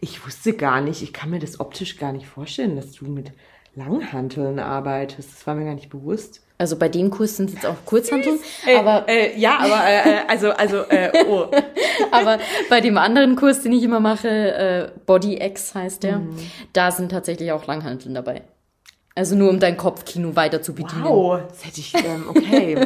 [0.00, 3.32] Ich wusste gar nicht, ich kann mir das optisch gar nicht vorstellen, dass du mit
[3.74, 5.32] Langhanteln arbeitest.
[5.32, 6.42] Das war mir gar nicht bewusst.
[6.62, 10.10] Also bei dem Kurs sind es jetzt auch Kurzhanteln, Äh, aber äh, ja, aber äh,
[10.10, 11.46] äh, also also äh, oh.
[12.12, 12.38] Aber
[12.70, 16.36] bei dem anderen Kurs, den ich immer mache, äh, Body X heißt der, Mhm.
[16.72, 18.42] da sind tatsächlich auch Langhanteln dabei.
[19.16, 21.02] Also nur um dein Kopfkino weiter zu bedienen.
[21.02, 22.78] Wow, das hätte ich ähm, okay.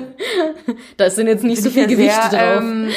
[0.97, 2.63] Da sind jetzt nicht so viel Gewichte sehr, drauf.
[2.63, 2.89] ähm,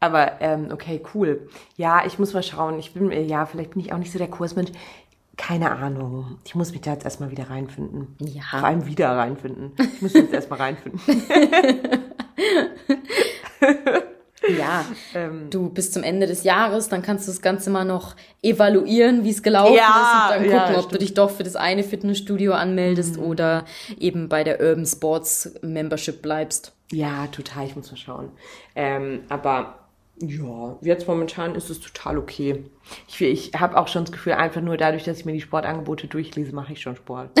[0.00, 1.48] aber ähm, okay, cool.
[1.76, 2.78] Ja, ich muss mal schauen.
[2.78, 4.70] Ich bin äh, ja, vielleicht bin ich auch nicht so der Kursmensch.
[5.38, 6.36] Keine Ahnung.
[6.44, 8.16] Ich muss mich da jetzt erstmal wieder reinfinden.
[8.18, 8.42] Ja.
[8.50, 9.72] Vor allem wieder reinfinden.
[9.78, 11.00] Ich muss mich jetzt erstmal reinfinden.
[14.58, 14.84] ja,
[15.14, 19.22] ähm, du bis zum Ende des Jahres, dann kannst du das Ganze mal noch evaluieren,
[19.22, 20.96] wie es gelaufen Ja, ist und dann ja, gucken, ob du.
[20.96, 20.98] Mhm.
[20.98, 23.64] dich doch für das eine Fitnessstudio anmeldest oder
[23.98, 26.72] eben bei der Urban Sports Membership bleibst.
[26.90, 28.30] Ja, total, ich muss mal schauen.
[28.74, 29.87] Ähm, aber
[30.20, 32.64] ja, jetzt momentan ist es total okay.
[33.06, 36.06] Ich, ich habe auch schon das Gefühl, einfach nur dadurch, dass ich mir die Sportangebote
[36.06, 37.30] durchlese, mache ich schon Sport.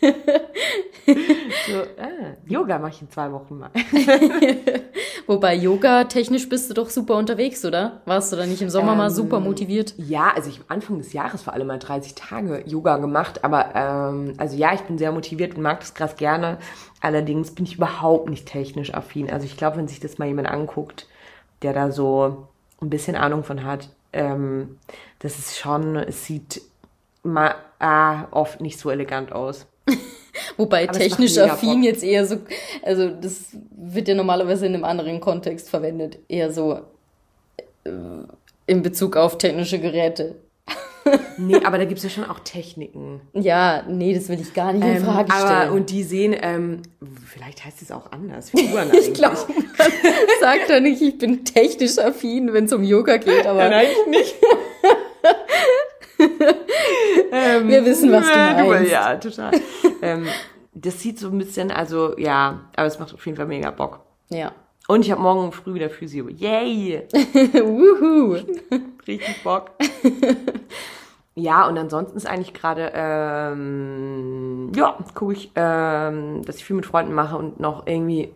[0.00, 3.70] so, ah, Yoga mache ich in zwei Wochen mal.
[5.26, 8.00] Wobei Yoga technisch bist du doch super unterwegs, oder?
[8.04, 9.94] Warst du da nicht im Sommer mal Ähm, super motiviert?
[9.96, 13.74] Ja, also ich habe Anfang des Jahres vor allem mal 30 Tage Yoga gemacht, aber
[13.74, 16.58] ähm, also ja, ich bin sehr motiviert und mag das krass gerne.
[17.00, 19.30] Allerdings bin ich überhaupt nicht technisch affin.
[19.30, 21.06] Also ich glaube, wenn sich das mal jemand anguckt,
[21.62, 22.48] der da so
[22.80, 24.78] ein bisschen Ahnung von hat, ähm,
[25.20, 26.62] das ist schon, es sieht
[27.22, 29.66] mal ah, oft nicht so elegant aus.
[30.56, 32.38] Wobei Aber technisch affin jetzt eher so,
[32.82, 36.80] also das wird ja normalerweise in einem anderen Kontext verwendet, eher so
[37.84, 37.90] äh,
[38.66, 40.36] in Bezug auf technische Geräte.
[41.38, 43.20] Nee, aber da gibt's ja schon auch Techniken.
[43.32, 45.46] Ja, nee, das will ich gar nicht in Ähm, Frage stellen.
[45.46, 46.82] aber, und die sehen, ähm,
[47.26, 48.50] vielleicht heißt es auch anders.
[48.56, 49.36] Figuren ich glaube,
[50.40, 54.34] sag doch nicht, ich bin technisch affin, wenn es um Yoga geht, aber Nein, nicht.
[57.38, 58.92] wir wissen, was du meinst.
[58.92, 59.52] Ja, total.
[60.02, 60.26] ähm,
[60.74, 64.00] das sieht so ein bisschen, also ja, aber es macht auf jeden Fall mega Bock.
[64.28, 64.52] Ja.
[64.88, 66.28] Und ich habe morgen früh wieder Physio.
[66.28, 67.02] Yay!
[67.12, 68.38] Wuhu.
[69.06, 69.70] Richtig Bock.
[71.40, 76.86] Ja, und ansonsten ist eigentlich gerade, ähm, ja, gucke ich, ähm, dass ich viel mit
[76.86, 78.32] Freunden mache und noch irgendwie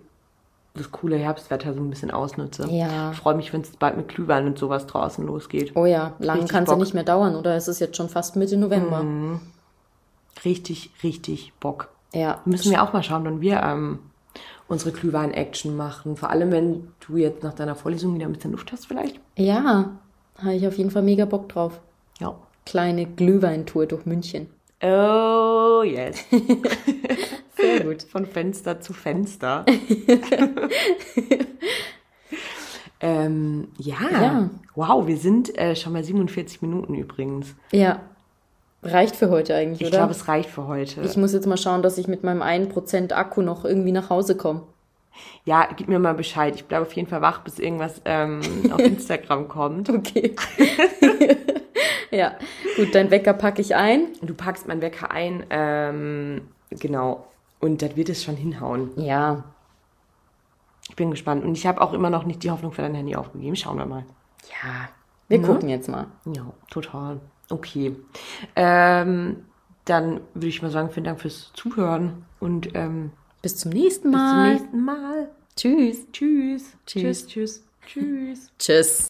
[0.75, 2.69] das coole Herbstwetter so ein bisschen ausnutze.
[2.69, 3.13] Ja.
[3.13, 5.73] Ich freue mich, wenn es bald mit Glühwein und sowas draußen losgeht.
[5.77, 7.55] Oh ja, lang kann es ja nicht mehr dauern, oder?
[7.55, 9.05] Es ist jetzt schon fast Mitte November.
[10.45, 11.91] Richtig, richtig Bock.
[12.13, 12.41] Ja.
[12.45, 14.01] Müssen wir auch mal schauen, wann wir ähm,
[14.67, 16.17] unsere Glühwein-Action machen.
[16.17, 19.21] Vor allem, wenn du jetzt nach deiner Vorlesung wieder ein bisschen Luft hast vielleicht.
[19.37, 19.91] Ja,
[20.39, 21.81] habe ich auf jeden Fall mega Bock drauf.
[22.19, 22.35] Ja.
[22.67, 24.49] Kleine Glühweintour durch München.
[24.83, 26.25] Oh, yes.
[27.57, 28.03] Sehr gut.
[28.11, 29.65] Von Fenster zu Fenster.
[33.01, 33.97] ähm, ja.
[34.13, 34.51] Ja.
[34.75, 37.55] Wow, wir sind äh, schon bei 47 Minuten übrigens.
[37.73, 38.01] Ja.
[38.83, 39.99] Reicht für heute eigentlich, Ich oder?
[39.99, 41.01] glaube, es reicht für heute.
[41.03, 44.37] ich muss jetzt mal schauen, dass ich mit meinem 1% Akku noch irgendwie nach Hause
[44.37, 44.63] komme.
[45.47, 46.55] ja, gib mir mal Bescheid.
[46.55, 48.41] Ich bleibe auf jeden Fall wach, bis irgendwas ähm,
[48.73, 49.89] auf Instagram kommt.
[49.89, 50.35] Okay.
[52.19, 52.39] ja,
[52.77, 54.09] gut, dein Wecker packe ich ein.
[54.23, 55.45] Du packst meinen Wecker ein.
[55.51, 57.27] Ähm, genau.
[57.61, 58.91] Und das wird es schon hinhauen.
[58.97, 59.45] Ja,
[60.91, 61.45] Ich bin gespannt.
[61.45, 63.57] Und ich habe auch immer noch nicht die Hoffnung für dein Handy aufgegeben.
[63.57, 64.05] Schauen wir mal.
[64.63, 64.89] ja.
[65.27, 66.07] Wir gucken jetzt mal.
[66.27, 67.19] Ja, total.
[67.49, 67.97] Okay.
[68.57, 69.45] Ähm,
[69.87, 73.11] dann würde ich mal sagen, vielen Dank fürs Zuhören und ähm,
[73.41, 74.53] Bis zum nächsten bis zum Mal.
[74.53, 75.29] nächsten Mal.
[75.57, 76.07] Tschüss.
[76.13, 76.77] Tschüss.
[76.85, 77.27] Tschüss.
[77.27, 77.27] Tschüss.
[77.27, 77.65] Tschüss.
[77.87, 78.53] Tschüss.
[78.59, 79.03] Tschüss.